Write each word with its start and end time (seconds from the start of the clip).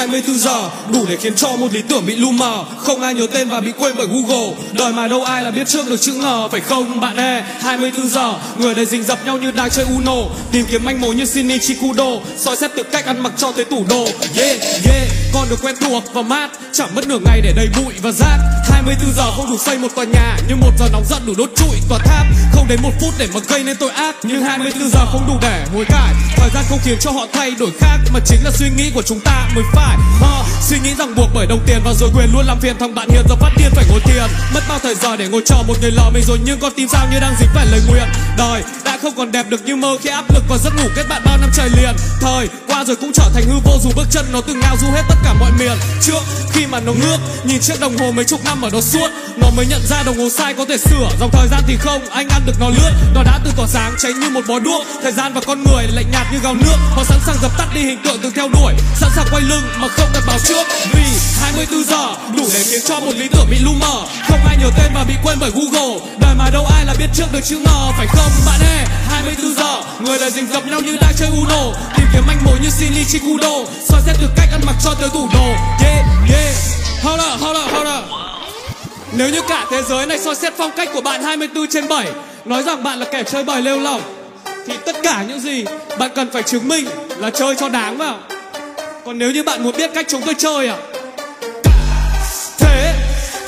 24 0.00 0.38
giờ, 0.38 0.70
đủ 0.92 1.06
để 1.08 1.16
khiến 1.16 1.34
cho 1.34 1.56
một 1.56 1.72
lý 1.72 1.82
tưởng 1.82 2.06
bị 2.06 2.16
lu 2.16 2.30
mờ. 2.30 2.64
Không 2.78 3.02
ai 3.02 3.14
nhớ 3.14 3.26
tên 3.32 3.48
và 3.48 3.60
bị 3.60 3.72
quên 3.78 3.94
bởi 3.96 4.06
google. 4.06 4.56
Đời 4.72 4.92
mà 4.92 5.08
đâu 5.08 5.24
ai 5.24 5.44
là 5.44 5.50
biết 5.50 5.68
trước 5.68 5.88
được 5.88 6.00
chữ 6.00 6.12
ngờ 6.12 6.48
phải 6.48 6.60
không, 6.60 7.00
bạn 7.00 7.16
e? 7.16 7.44
24 7.60 8.08
giờ, 8.08 8.34
người 8.58 8.74
đây 8.74 8.86
rình 8.86 9.02
dập 9.02 9.26
nhau 9.26 9.38
như 9.38 9.50
đang 9.50 9.70
chơi 9.70 9.86
uno. 9.96 10.16
Tìm 10.52 10.66
kiếm 10.70 10.84
manh 10.84 11.00
mối 11.00 11.14
như 11.14 11.24
shinichi 11.24 11.74
kudo 11.74 12.10
soi 12.36 12.56
xét 12.56 12.70
từ 12.76 12.82
cách 12.82 13.06
ăn 13.06 13.22
mặc 13.22 13.32
cho 13.36 13.52
tới 13.52 13.64
tủ 13.64 13.84
đồ. 13.90 14.04
Yeah 14.36 14.60
yeah, 14.84 15.08
con 15.34 15.46
được 15.50 15.56
quen 15.62 15.74
thuộc 15.80 16.02
và 16.14 16.22
mát. 16.22 16.50
Chẳng 16.72 16.94
mất 16.94 17.08
nửa 17.08 17.18
ngày 17.24 17.40
để 17.40 17.52
đầy 17.56 17.68
bụi 17.76 17.94
và 18.02 18.10
rác 18.12 18.38
24 18.86 19.14
giờ 19.14 19.30
không 19.36 19.50
đủ 19.50 19.58
xây 19.58 19.78
một 19.78 19.88
tòa 19.94 20.04
nhà 20.04 20.36
nhưng 20.48 20.60
một 20.60 20.72
giờ 20.78 20.88
nóng 20.92 21.04
giận 21.04 21.26
đủ 21.26 21.34
đốt 21.38 21.50
trụi 21.56 21.80
tòa 21.88 21.98
tháp. 21.98 22.26
Không 22.52 22.68
đến 22.68 22.82
một 22.82 22.90
phút 23.00 23.14
để 23.18 23.28
mà 23.34 23.40
gây 23.48 23.64
nên 23.64 23.76
tội 23.76 23.90
ác 23.90 24.14
nhưng 24.22 24.42
24 24.42 24.88
giờ 24.88 25.06
không 25.12 25.26
đủ 25.26 25.38
để 25.42 25.66
hối 25.74 25.84
cải 25.84 26.14
thời 26.36 26.50
gian 26.54 26.64
không 26.68 26.78
khiến 26.84 26.98
cho 27.00 27.10
họ 27.10 27.26
thay 27.32 27.50
đổi 27.58 27.70
khác 27.80 27.98
mà 28.12 28.20
chính 28.26 28.44
là 28.44 28.50
suy 28.50 28.70
nghĩ 28.70 28.90
của 28.94 29.02
chúng 29.02 29.20
ta 29.20 29.48
mới 29.54 29.64
phải. 29.72 29.96
Uh, 30.20 30.46
suy 30.62 30.78
nghĩ 30.78 30.94
rằng 30.94 31.14
buộc 31.14 31.28
bởi 31.34 31.46
đồng 31.46 31.60
tiền 31.66 31.80
và 31.84 31.92
rồi 31.94 32.10
quyền 32.16 32.32
luôn 32.32 32.46
làm 32.46 32.60
phiền 32.60 32.76
thằng 32.78 32.94
bạn 32.94 33.08
hiền 33.08 33.24
giờ 33.28 33.36
phát 33.36 33.50
điên 33.56 33.70
phải 33.74 33.84
ngồi 33.90 34.00
thiền. 34.00 34.22
Mất 34.54 34.60
bao 34.68 34.78
thời 34.78 34.94
giờ 34.94 35.16
để 35.16 35.28
ngồi 35.28 35.42
chờ 35.46 35.56
một 35.68 35.74
người 35.80 35.90
lờ 35.90 36.10
mình 36.14 36.24
rồi 36.26 36.38
nhưng 36.44 36.60
con 36.60 36.72
tim 36.76 36.88
sao 36.88 37.06
như 37.12 37.20
đang 37.20 37.34
dính 37.40 37.48
phải 37.54 37.66
lời 37.66 37.80
nguyện. 37.88 38.08
Đời 38.38 38.62
đã 38.84 38.98
không 39.02 39.12
còn 39.16 39.32
đẹp 39.32 39.46
được 39.48 39.64
như 39.64 39.76
mơ 39.76 39.96
khi 40.02 40.10
áp 40.10 40.24
lực 40.34 40.44
và 40.48 40.58
giấc 40.58 40.74
ngủ 40.76 40.88
kết 40.96 41.04
bạn 41.08 41.22
bao 41.24 41.36
năm 41.36 41.50
trời 41.56 41.68
liền. 41.76 41.94
Thời 42.20 42.48
rồi 42.84 42.96
cũng 42.96 43.12
trở 43.12 43.30
thành 43.34 43.44
hư 43.46 43.58
vô 43.64 43.78
dù 43.82 43.90
bước 43.96 44.06
chân 44.10 44.26
nó 44.32 44.40
từng 44.40 44.60
ngao 44.60 44.76
du 44.80 44.86
hết 44.90 45.02
tất 45.08 45.14
cả 45.24 45.34
mọi 45.40 45.50
miền. 45.58 45.78
Trước 46.00 46.22
khi 46.52 46.66
mà 46.66 46.80
nó 46.80 46.92
ngước 46.92 47.20
nhìn 47.44 47.60
chiếc 47.60 47.80
đồng 47.80 47.98
hồ 47.98 48.12
mấy 48.12 48.24
chục 48.24 48.40
năm 48.44 48.62
ở 48.62 48.70
đó 48.70 48.80
suốt, 48.80 49.10
nó 49.36 49.50
mới 49.56 49.66
nhận 49.66 49.80
ra 49.86 50.02
đồng 50.02 50.18
hồ 50.18 50.28
sai 50.30 50.54
có 50.54 50.64
thể 50.68 50.78
sửa. 50.78 51.08
Dòng 51.20 51.30
thời 51.32 51.48
gian 51.48 51.62
thì 51.66 51.76
không, 51.76 52.08
anh 52.10 52.28
ăn 52.28 52.42
được 52.46 52.60
nó 52.60 52.68
lướt. 52.68 52.92
Nó 53.14 53.22
đã 53.22 53.40
từ 53.44 53.50
tỏa 53.56 53.66
sáng 53.66 53.94
cháy 53.98 54.12
như 54.12 54.30
một 54.30 54.40
bó 54.48 54.58
đuốc. 54.58 54.86
Thời 55.02 55.12
gian 55.12 55.32
và 55.34 55.40
con 55.46 55.64
người 55.64 55.86
lạnh 55.92 56.10
nhạt 56.12 56.26
như 56.32 56.38
gào 56.42 56.54
nước. 56.54 56.76
Họ 56.90 57.04
sẵn 57.04 57.18
sàng 57.26 57.36
dập 57.42 57.58
tắt 57.58 57.66
đi 57.74 57.80
hình 57.80 57.98
tượng 58.04 58.18
từng 58.22 58.32
theo 58.36 58.48
đuổi. 58.48 58.72
Sẵn 59.00 59.10
sàng 59.16 59.26
quay 59.30 59.42
lưng 59.42 59.64
mà 59.76 59.88
không 59.88 60.08
cần 60.12 60.22
báo 60.26 60.38
trước. 60.48 60.66
Vì 60.92 61.04
24 61.40 61.84
giờ, 61.84 62.14
đủ 62.36 62.48
để 62.54 62.62
khiến 62.70 62.80
cho 62.88 63.00
một 63.00 63.12
lý 63.16 63.28
tưởng 63.28 63.46
bị 63.50 63.58
lu 63.58 63.72
mờ. 63.80 64.06
Không 64.28 64.46
ai 64.46 64.56
nhớ 64.56 64.70
tên 64.78 64.92
và 64.94 65.04
bị 65.04 65.14
quên 65.22 65.38
bởi 65.40 65.50
google. 65.50 66.08
Đời 66.20 66.34
mà 66.38 66.50
đâu 66.50 66.66
ai 66.66 66.84
là 66.84 66.94
biết 66.98 67.08
trước 67.14 67.32
được 67.32 67.44
chữ 67.44 67.58
ngờ 67.58 67.92
phải 67.96 68.06
không? 68.06 68.30
Bạn 68.46 68.60
ơi 68.60 68.84
24 69.08 69.54
giờ, 69.54 69.82
người 70.00 70.18
đời 70.18 70.30
rình 70.30 70.52
rập 70.52 70.66
nhau 70.66 70.80
như 70.80 70.96
đang 71.00 71.14
chơi 71.18 71.28
uno 71.28 71.72
kiếm 72.12 72.26
manh 72.26 72.44
mối 72.44 72.58
như 72.62 72.70
shinichi 72.70 73.18
kudo 73.18 73.70
soi 73.88 74.00
xét 74.06 74.16
từ 74.20 74.28
cách 74.36 74.48
ăn 74.52 74.60
mặc 74.66 74.74
cho 74.84 74.94
tới 75.00 75.08
tủ 75.14 75.28
đồ. 75.34 75.46
Yeah 75.82 76.04
yeah. 76.30 76.54
Hold 77.02 77.20
up 77.34 77.40
hold 77.40 77.58
up 77.58 77.72
hold 77.72 77.88
up. 77.88 78.04
Nếu 79.12 79.28
như 79.28 79.42
cả 79.48 79.66
thế 79.70 79.82
giới 79.82 80.06
này 80.06 80.18
soi 80.18 80.34
xét 80.34 80.52
phong 80.56 80.70
cách 80.76 80.88
của 80.94 81.00
bạn 81.00 81.22
24 81.22 81.66
trên 81.66 81.88
7 81.88 82.06
Nói 82.44 82.62
rằng 82.62 82.82
bạn 82.82 82.98
là 82.98 83.06
kẻ 83.12 83.22
chơi 83.22 83.44
bời 83.44 83.62
lêu 83.62 83.80
lỏng, 83.80 84.00
Thì 84.66 84.74
tất 84.86 84.96
cả 85.02 85.24
những 85.28 85.40
gì 85.40 85.64
bạn 85.98 86.10
cần 86.14 86.30
phải 86.32 86.42
chứng 86.42 86.68
minh 86.68 86.86
là 87.16 87.30
chơi 87.30 87.54
cho 87.54 87.68
đáng 87.68 87.98
vào. 87.98 88.18
Còn 89.04 89.18
nếu 89.18 89.30
như 89.30 89.42
bạn 89.42 89.62
muốn 89.62 89.76
biết 89.76 89.90
cách 89.94 90.06
chúng 90.08 90.22
tôi 90.24 90.34
chơi 90.38 90.68
à? 90.68 90.76
Thế 92.58 92.94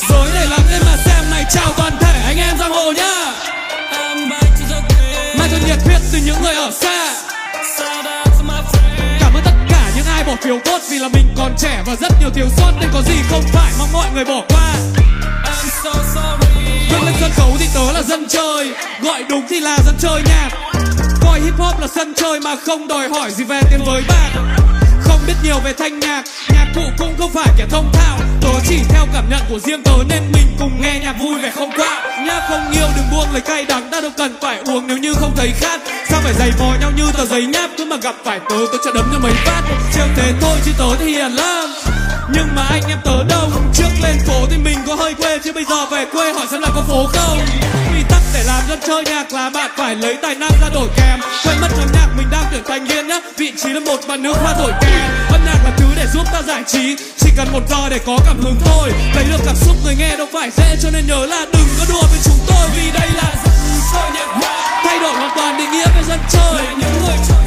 giới 0.09 0.31
này 0.35 0.47
lắm 0.47 0.61
nên 0.71 0.81
mà 0.87 0.97
xem 1.05 1.31
này, 1.31 1.45
chào 1.51 1.73
toàn 1.77 1.93
thể 2.01 2.23
anh 2.27 2.39
em 2.39 2.59
giang 2.59 2.73
hồ 2.73 2.93
nhá. 2.93 3.33
Mang 5.39 5.49
cho 5.51 5.57
nhiệt 5.67 5.79
huyết 5.85 6.01
từ 6.13 6.19
những 6.27 6.43
người 6.43 6.55
ở 6.55 6.71
xa. 6.71 7.12
Bỏ 10.33 10.39
phiếu 10.43 10.59
tốt 10.65 10.79
Vì 10.91 10.99
là 10.99 11.09
mình 11.09 11.35
còn 11.37 11.55
trẻ 11.59 11.83
và 11.87 11.97
rất 11.97 12.13
nhiều 12.21 12.31
thiếu 12.31 12.47
sót 12.57 12.73
Nên 12.81 12.91
có 12.93 13.03
gì 13.03 13.15
không 13.31 13.43
phải 13.53 13.73
mong 13.79 13.89
mọi 13.93 14.07
người 14.15 14.25
bỏ 14.25 14.43
qua. 14.49 14.75
Bước 16.91 16.99
lên 17.05 17.15
sân 17.21 17.31
khấu 17.37 17.57
thì 17.59 17.67
tớ 17.75 17.93
là 17.93 18.03
dân 18.03 18.27
chơi 18.29 18.73
Gọi 19.03 19.25
đúng 19.29 19.47
thì 19.49 19.61
là 19.61 19.79
dân 19.87 19.95
chơi 19.99 20.23
nhạc 20.27 20.51
Coi 21.21 21.41
hip 21.41 21.55
hop 21.59 21.81
là 21.81 21.87
sân 21.87 22.13
chơi 22.17 22.41
mà 22.41 22.57
không 22.67 22.89
đòi 22.89 23.09
hỏi 23.09 23.31
gì 23.31 23.45
về 23.45 23.61
tiền 23.71 23.81
với 23.87 24.03
bạc 24.09 24.31
không 25.05 25.21
biết 25.27 25.35
nhiều 25.43 25.59
về 25.65 25.73
thanh 25.73 26.01
nhạc 26.01 26.25
Nhạc 26.49 26.67
cụ 26.75 26.83
cũng 26.99 27.15
không 27.19 27.31
phải 27.33 27.49
kẻ 27.59 27.67
thông 27.71 27.93
thạo. 27.93 28.19
Tớ 28.41 28.49
chỉ 28.69 28.79
theo 28.89 29.07
cảm 29.15 29.31
nhận 29.31 29.41
của 29.49 29.59
riêng 29.59 29.83
tớ 29.83 29.93
Nên 30.09 30.23
mình 30.33 30.57
cùng 30.59 30.81
nghe 30.81 30.99
nhạc 31.03 31.13
vui 31.13 31.41
vẻ 31.43 31.51
không 31.51 31.71
quạo 31.77 32.03
Nhạc 32.27 32.41
không 32.49 32.71
yêu 32.71 32.87
đừng 32.97 33.07
buông 33.13 33.33
lời 33.33 33.41
cay 33.41 33.65
đắng, 33.65 33.91
Ta 33.91 34.01
đâu 34.01 34.11
cần 34.17 34.37
phải 34.43 34.59
uống 34.67 34.87
nếu 34.87 34.99
như 34.99 35.15
không 35.15 35.33
thấy 35.37 35.51
khát. 35.61 35.81
Sao 36.09 36.21
phải 36.25 36.35
giày 36.39 36.51
vò 36.59 36.75
nhau 36.81 36.91
như 36.97 37.05
tờ 37.17 37.27
giấy 37.27 37.47
nháp, 37.47 37.71
Cứ 37.79 37.85
mà 37.85 37.97
gặp 37.97 38.15
phải 38.25 38.41
tớ 38.41 38.57
tớ 38.73 38.79
sẽ 38.85 38.91
đấm 38.95 39.11
cho 39.13 39.19
mấy 39.19 39.33
phát. 39.45 39.63
Trêu 39.95 40.07
thế 40.17 40.33
thôi, 40.41 40.59
chứ 40.65 40.73
tớ 40.79 40.97
thì 40.99 41.07
hiền 41.07 41.33
lắm 41.33 41.62
nhưng 42.35 42.55
mà 42.55 42.63
anh 42.71 42.83
em 42.89 42.99
tớ 43.05 43.25
đông. 43.29 43.51
Trước 43.75 43.93
lên 44.03 44.17
phố 44.27 44.47
thì 44.51 44.57
mình 44.59 44.79
có 44.87 44.95
hơi 44.95 45.15
quê, 45.15 45.39
Chứ 45.45 45.53
bây 45.53 45.65
giờ 45.65 45.87
về 45.87 46.07
quê 46.13 46.33
hỏi 46.33 46.47
xem 46.51 46.61
là 46.61 46.69
có 46.75 46.83
phố 46.89 47.07
không. 47.07 47.39
Quy 47.93 48.03
tắc 48.09 48.23
để 48.35 48.43
làm 48.47 48.63
dân 48.69 48.79
chơi 48.87 49.05
nhạc 49.05 49.33
là 49.33 49.51
bạn 49.51 49.71
phải 49.77 49.95
lấy 49.95 50.17
tài 50.23 50.35
năng 50.35 50.51
ra 50.63 50.69
đổi 50.75 50.89
kèm. 50.97 51.21
Quên 51.45 51.57
mất 51.61 51.69
nhóm 51.79 51.89
nhạc, 51.93 52.09
mình 52.17 52.27
đang 52.31 52.45
tuyển 52.51 52.63
thành 52.69 52.85
viên 52.85 53.07
nhá. 53.07 53.21
Vị 53.39 53.53
trí 53.63 53.69
là 53.69 53.81
một 53.81 54.01
mà 54.09 54.17
nước 54.17 54.37
hoa 54.43 54.55
thổi 54.59 54.73
kèm. 54.81 55.11
Âm 55.33 55.41
nhạc 55.45 55.59
là 55.65 55.71
thứ 55.77 55.87
để 55.97 56.07
giúp 56.15 56.25
ta 56.33 56.43
giải 56.43 56.63
trí. 56.67 56.97
Chỉ 57.19 57.31
cần 57.37 57.49
một 57.53 57.63
giờ 57.71 57.89
để 57.91 57.99
có 58.07 58.19
cảm 58.27 58.41
hứng 58.41 58.57
thôi. 58.65 58.93
Lấy 59.15 59.25
được 59.31 59.41
cảm 59.47 59.57
xúc 59.57 59.77
người 59.85 59.95
nghe 59.99 60.17
đâu 60.17 60.27
phải 60.33 60.51
dễ, 60.57 60.77
Cho 60.83 60.91
nên 60.91 61.07
nhớ 61.07 61.27
là 61.27 61.47
đừng 61.53 61.69
có 61.79 61.85
đùa 61.89 62.07
với 62.11 62.19
chúng 62.25 62.39
tôi. 62.49 62.69
Vì 62.77 62.91
đây 62.91 63.09
là 63.15 63.33
dân 63.45 63.55
chơi 63.93 64.11
nhạc 64.15 64.29
Thay 64.85 64.99
đổi 64.99 65.13
hoàn 65.13 65.31
toàn 65.37 65.59
định 65.59 65.71
nghĩa 65.71 65.87
về 65.97 66.03
dân 66.09 66.19
chơi. 66.31 66.67
Những 66.79 67.03
người 67.07 67.17
chơi 67.29 67.42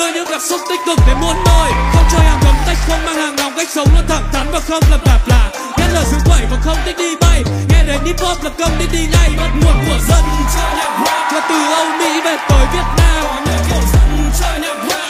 Đưa 0.00 0.12
những 0.14 0.26
cảm 0.30 0.40
xúc 0.40 0.60
tích 0.68 0.80
cực 0.86 0.98
đến 1.06 1.16
muôn 1.20 1.36
nơi 1.46 1.70
Không 1.92 2.04
chơi 2.12 2.20
hàng 2.20 2.40
cấm 2.42 2.54
tách, 2.66 2.76
không 2.86 3.04
mang 3.04 3.14
hàng 3.14 3.36
lòng, 3.38 3.52
cách 3.56 3.68
sống 3.70 3.88
luôn 3.94 4.04
thẳng 4.08 4.28
thắn 4.32 4.46
và 4.52 4.60
không 4.68 4.82
lập 4.90 5.00
tạp 5.04 5.28
là 5.28 5.50
Nghe 5.76 5.88
lời 5.92 6.04
thứ 6.10 6.18
quẩy 6.24 6.40
và 6.50 6.56
không 6.64 6.76
thích 6.84 6.96
đi 6.98 7.16
bay. 7.20 7.42
Nghe 7.68 7.84
đến 7.86 8.00
hip 8.04 8.20
hop 8.20 8.44
là 8.44 8.50
công 8.58 8.78
đi 8.78 8.86
đi 8.92 9.06
ngay, 9.12 9.30
Bắt 9.36 9.50
nguồn 9.60 9.76
của 9.86 9.98
dân 10.08 10.24
chơi 10.54 10.70
nhạc 10.76 10.92
rap 11.06 11.32
Là 11.32 11.40
từ 11.48 11.74
Âu 11.74 11.86
Mỹ 11.98 12.20
về 12.24 12.36
tới 12.48 12.66
Việt 12.72 12.88
Nam. 12.98 13.24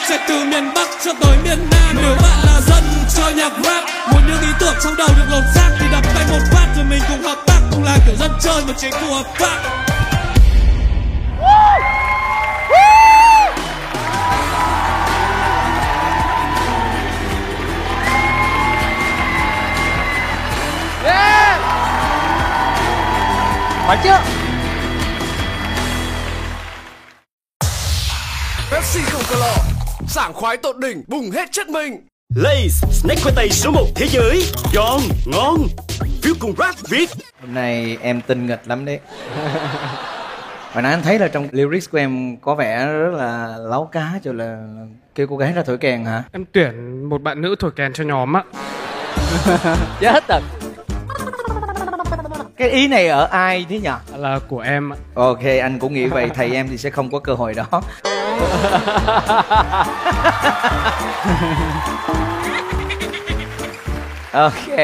Sẽ 0.09 0.19
từ 0.29 0.45
miền 0.45 0.75
Bắc 0.75 0.89
cho 1.05 1.13
tới 1.21 1.37
miền 1.45 1.69
Nam. 1.71 1.97
Nếu 2.03 2.17
bạn 2.23 2.39
là 2.47 2.61
dân 2.61 2.85
chơi 3.17 3.35
nhạc 3.35 3.53
rap 3.65 3.85
Muốn 4.13 4.23
những 4.27 4.41
ý 4.41 4.49
tưởng 4.61 4.75
trong 4.85 4.97
đầu 4.97 5.09
được 5.17 5.27
lột 5.31 5.45
xác 5.55 5.71
Thì 5.81 5.87
đập 5.93 6.05
tay 6.15 6.25
một 6.31 6.45
phát 6.53 6.67
rồi 6.77 6.85
mình 6.85 7.03
cùng 7.09 7.23
hợp 7.23 7.39
tác. 7.47 7.61
Cùng 7.71 7.85
là 7.85 7.99
kiểu 8.07 8.15
dân 8.17 8.31
chơi 8.41 8.63
mà 8.67 8.73
chính 8.79 8.93
phủ 8.93 9.15
hợp 9.15 9.27
pháp 9.39 9.90
Phải 23.91 23.99
chứ. 24.05 24.11
Pepsi 28.71 29.01
không 29.01 29.23
calo 29.31 29.55
Sảng 30.09 30.33
khoái 30.33 30.57
tột 30.57 30.79
đỉnh 30.79 31.03
Bùng 31.09 31.31
hết 31.31 31.49
chất 31.53 31.69
mình. 31.69 32.07
Lay's 32.35 32.91
snack 32.93 33.23
khoai 33.23 33.35
tây 33.37 33.51
số 33.51 33.71
1 33.71 33.87
thế 33.95 34.07
giới. 34.07 34.43
Giòn, 34.75 35.01
ngon. 35.27 35.57
Phiếu 36.23 36.35
cùng 36.41 36.55
rap 36.59 36.75
Việt 36.89 37.11
Hôm 37.41 37.55
nay 37.55 37.99
em 38.01 38.21
tinh 38.21 38.47
nghịch 38.47 38.61
lắm 38.65 38.85
đấy. 38.85 39.01
Hồi 40.73 40.83
nãy 40.83 40.93
anh 40.93 41.03
thấy 41.03 41.19
là 41.19 41.29
trong 41.29 41.49
lyrics 41.53 41.91
của 41.91 41.99
em 41.99 42.37
có 42.37 42.55
vẻ 42.55 42.87
rất 42.87 43.15
là 43.17 43.57
láo 43.59 43.89
cá 43.93 44.13
cho 44.25 44.33
là 44.33 44.59
kêu 45.15 45.27
cô 45.31 45.37
gái 45.37 45.53
ra 45.53 45.63
thổi 45.63 45.79
kèn 45.79 46.05
hả? 46.05 46.23
Em 46.33 46.45
tuyển 46.53 47.05
một 47.09 47.23
bạn 47.23 47.41
nữ 47.43 47.55
thổi 47.59 47.71
kèn 47.77 47.93
cho 47.93 48.05
nhóm 48.05 48.33
á. 48.33 48.43
Chết 50.01 50.29
rồi 50.29 50.41
Cái 52.61 52.71
ý 52.71 52.89
này 52.89 53.09
ở 53.09 53.25
ai 53.25 53.67
thế 53.69 53.79
nhỉ? 53.79 53.91
Là 54.17 54.39
của 54.49 54.61
em 54.61 54.93
ạ. 54.93 54.97
Ok 55.15 55.43
anh 55.61 55.79
cũng 55.79 55.95
nghĩ 55.95 56.07
vậy 56.07 56.31
thầy 56.35 56.51
em 56.51 56.69
thì 56.69 56.79
sẽ 56.79 56.91
không 56.91 57.11
có 57.11 57.19
cơ 57.19 57.35
hội 57.35 57.55
đó. 57.55 57.65
Ok 64.33 64.79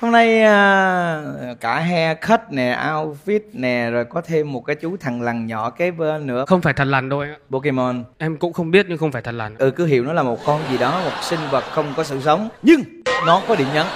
Hôm 0.00 0.12
nay 0.12 0.42
à, 0.42 1.22
cả 1.60 1.78
hair 1.78 2.18
cut 2.28 2.40
nè, 2.50 2.78
outfit 2.82 3.40
nè 3.52 3.90
Rồi 3.90 4.04
có 4.04 4.20
thêm 4.20 4.52
một 4.52 4.60
cái 4.60 4.76
chú 4.76 4.96
thằng 5.00 5.22
lằn 5.22 5.46
nhỏ 5.46 5.70
kế 5.70 5.90
bên 5.90 6.26
nữa. 6.26 6.44
Không 6.48 6.60
phải 6.60 6.72
thật 6.72 6.84
lằn 6.84 7.08
đâu 7.08 7.20
ạ. 7.20 7.36
Pokemon. 7.50 8.04
Em 8.18 8.36
cũng 8.36 8.52
không 8.52 8.70
biết 8.70 8.86
nhưng 8.88 8.98
không 8.98 9.12
phải 9.12 9.22
thật 9.22 9.34
lằn 9.34 9.56
Ừ 9.58 9.70
cứ 9.70 9.86
hiểu 9.86 10.04
nó 10.04 10.12
là 10.12 10.22
một 10.22 10.38
con 10.44 10.60
gì 10.70 10.78
đó, 10.78 11.00
một 11.04 11.22
sinh 11.22 11.40
vật 11.50 11.64
không 11.70 11.94
có 11.96 12.04
sự 12.04 12.20
sống. 12.20 12.48
Nhưng! 12.62 12.82
Nó 13.26 13.42
có 13.48 13.56
điểm 13.56 13.68
nhấn 13.74 13.86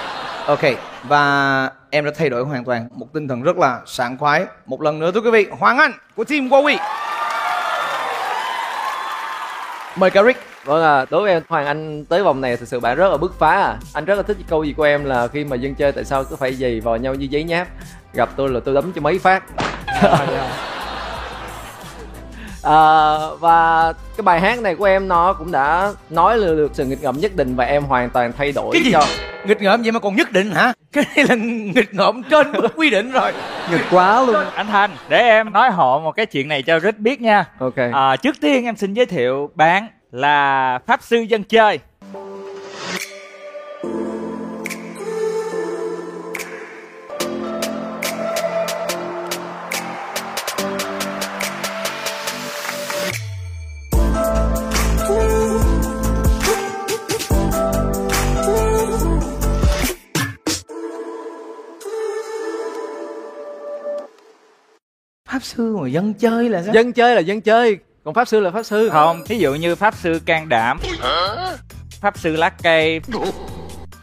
Ok 0.46 0.60
và 1.02 1.70
em 1.90 2.04
đã 2.04 2.10
thay 2.16 2.30
đổi 2.30 2.42
hoàn 2.42 2.64
toàn 2.64 2.88
Một 2.94 3.06
tinh 3.12 3.28
thần 3.28 3.42
rất 3.42 3.56
là 3.56 3.80
sảng 3.86 4.18
khoái. 4.18 4.46
Một 4.66 4.82
lần 4.82 4.98
nữa 4.98 5.10
thưa 5.14 5.20
quý 5.20 5.30
vị 5.30 5.46
Hoàng 5.58 5.78
Anh 5.78 5.92
của 6.16 6.24
team 6.24 6.48
Huawei. 6.48 6.78
Mời 9.96 10.10
Caric 10.10 10.36
Vâng 10.64 10.82
à, 10.82 11.04
đối 11.10 11.22
với 11.22 11.32
em 11.32 11.42
Hoàng 11.48 11.66
Anh 11.66 12.04
tới 12.04 12.22
vòng 12.22 12.40
này 12.40 12.56
thực 12.56 12.68
sự 12.68 12.80
bạn 12.80 12.96
rất 12.96 13.08
là 13.10 13.16
bứt 13.16 13.38
phá 13.38 13.50
à. 13.50 13.76
Anh 13.92 14.04
rất 14.04 14.14
là 14.14 14.22
thích 14.22 14.36
câu 14.48 14.64
gì 14.64 14.72
của 14.72 14.82
em 14.82 15.04
là 15.04 15.28
khi 15.28 15.44
mà 15.44 15.56
dân 15.56 15.74
chơi 15.74 15.92
tại 15.92 16.04
sao 16.04 16.24
cứ 16.24 16.36
phải 16.36 16.54
giày 16.54 16.80
vào 16.80 16.96
nhau 16.96 17.14
như 17.14 17.26
giấy 17.30 17.44
nháp. 17.44 17.68
Gặp 18.12 18.28
tôi 18.36 18.48
là 18.48 18.60
tôi 18.64 18.74
đấm 18.74 18.92
cho 18.92 19.00
mấy 19.00 19.18
phát 19.18 19.42
à, 22.66 23.16
Và 23.40 23.92
cái 24.16 24.22
bài 24.22 24.40
hát 24.40 24.60
này 24.60 24.74
của 24.74 24.84
em 24.84 25.08
nó 25.08 25.32
cũng 25.32 25.52
đã 25.52 25.92
nói 26.10 26.38
được 26.38 26.70
sự 26.74 26.84
nghịch 26.84 27.02
ngợm 27.02 27.16
nhất 27.20 27.36
định 27.36 27.56
và 27.56 27.64
em 27.64 27.82
hoàn 27.82 28.10
toàn 28.10 28.32
thay 28.38 28.52
đổi 28.52 28.70
Cái 28.72 28.82
gì? 28.82 28.92
cho 28.92 29.04
Nghịch 29.46 29.62
ngợm 29.62 29.82
vậy 29.82 29.92
mà 29.92 30.00
còn 30.00 30.16
nhất 30.16 30.32
định 30.32 30.50
hả? 30.50 30.72
Cái 30.92 31.04
này 31.16 31.26
là 31.28 31.34
nghịch 31.74 31.94
ngợm 31.94 32.22
trên 32.30 32.52
mức 32.52 32.68
quy 32.76 32.90
định 32.90 33.10
rồi. 33.10 33.32
Nghịch 33.70 33.80
quá 33.90 34.22
luôn. 34.24 34.44
Anh 34.54 34.66
Thành 34.66 34.90
để 35.08 35.18
em 35.18 35.52
nói 35.52 35.70
hộ 35.70 36.00
một 36.00 36.12
cái 36.12 36.26
chuyện 36.26 36.48
này 36.48 36.62
cho 36.62 36.78
rất 36.78 36.98
biết 36.98 37.20
nha. 37.20 37.44
Ok. 37.58 37.76
À, 37.92 38.16
trước 38.16 38.36
tiên 38.40 38.64
em 38.64 38.76
xin 38.76 38.94
giới 38.94 39.06
thiệu 39.06 39.50
bạn 39.54 39.86
là 40.12 40.78
pháp 40.86 41.02
sư 41.02 41.18
dân 41.20 41.42
chơi 41.44 41.78
sư 65.44 65.76
mà 65.76 65.88
dân 65.88 66.14
chơi 66.14 66.48
là 66.48 66.62
sao? 66.62 66.74
Dân 66.74 66.92
chơi 66.92 67.14
là 67.14 67.20
dân 67.20 67.40
chơi 67.40 67.78
còn 68.04 68.14
pháp 68.14 68.28
sư 68.28 68.40
là 68.40 68.50
pháp 68.50 68.62
sư. 68.62 68.88
Không 68.92 69.24
ví 69.28 69.38
dụ 69.38 69.54
như 69.54 69.74
pháp 69.74 69.94
sư 69.94 70.20
can 70.26 70.48
đảm. 70.48 70.78
Pháp 72.00 72.18
sư 72.18 72.36
lá 72.36 72.50
cây. 72.62 73.00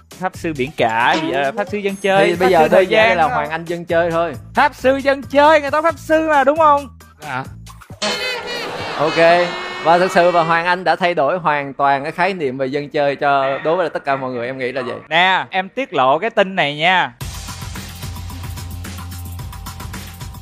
Pháp 0.09 0.37
sư 0.37 0.53
biển 0.57 0.71
cả 0.77 1.15
ờ, 1.33 1.51
pháp 1.51 1.67
sư 1.71 1.77
dân 1.77 1.95
chơi 2.01 2.27
thì 2.27 2.33
pháp 2.33 2.39
bây 2.39 2.51
giờ 2.51 2.67
thời 2.67 2.87
gian. 2.87 3.17
là 3.17 3.23
hoàng 3.23 3.49
anh 3.49 3.65
dân 3.65 3.85
chơi 3.85 4.11
thôi. 4.11 4.33
Pháp 4.53 4.75
sư 4.75 4.97
dân 4.97 5.21
chơi 5.21 5.61
người 5.61 5.71
ta 5.71 5.81
pháp 5.81 5.99
sư 5.99 6.27
mà 6.29 6.43
đúng 6.43 6.57
không? 6.57 6.87
Dạ. 7.21 7.43
ok 8.97 9.47
và 9.83 9.97
thực 9.97 10.11
sự 10.11 10.31
và 10.31 10.43
hoàng 10.43 10.65
anh 10.65 10.83
đã 10.83 10.95
thay 10.95 11.13
đổi 11.13 11.37
hoàn 11.37 11.73
toàn 11.73 12.03
cái 12.03 12.11
khái 12.11 12.33
niệm 12.33 12.57
về 12.57 12.67
dân 12.67 12.89
chơi 12.89 13.15
cho 13.15 13.59
đối 13.63 13.75
với 13.75 13.89
tất 13.89 14.05
cả 14.05 14.15
mọi 14.15 14.31
người 14.31 14.47
em 14.47 14.57
nghĩ 14.57 14.71
là 14.71 14.81
vậy. 14.81 14.97
Nè 15.09 15.45
em 15.49 15.69
tiết 15.69 15.93
lộ 15.93 16.19
cái 16.19 16.29
tin 16.29 16.55
này 16.55 16.75
nha 16.75 17.13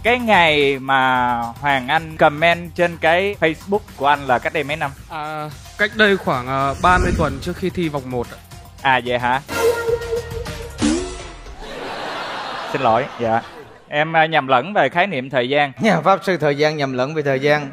cái 0.03 0.19
ngày 0.19 0.79
mà 0.79 1.33
hoàng 1.39 1.87
anh 1.87 2.17
comment 2.17 2.75
trên 2.75 2.97
cái 3.01 3.35
facebook 3.39 3.79
của 3.97 4.07
anh 4.07 4.27
là 4.27 4.39
cách 4.39 4.53
đây 4.53 4.63
mấy 4.63 4.77
năm? 4.77 4.91
À, 5.09 5.49
cách 5.77 5.91
đây 5.95 6.17
khoảng 6.17 6.71
uh, 6.71 6.77
30 6.81 7.11
tuần 7.17 7.39
trước 7.41 7.57
khi 7.57 7.69
thi 7.69 7.89
vòng 7.89 8.11
1 8.11 8.27
à 8.81 9.01
vậy 9.05 9.19
hả? 9.19 9.41
Xin 12.71 12.81
lỗi 12.81 13.05
dạ. 13.19 13.41
Em 13.87 14.15
à, 14.15 14.25
nhầm 14.25 14.47
lẫn 14.47 14.73
về 14.73 14.89
khái 14.89 15.07
niệm 15.07 15.29
thời 15.29 15.49
gian. 15.49 15.71
Nhà 15.79 16.01
pháp 16.01 16.19
sư 16.23 16.37
thời 16.37 16.57
gian 16.57 16.77
nhầm 16.77 16.93
lẫn 16.93 17.13
về 17.13 17.21
thời 17.21 17.39
gian. 17.39 17.71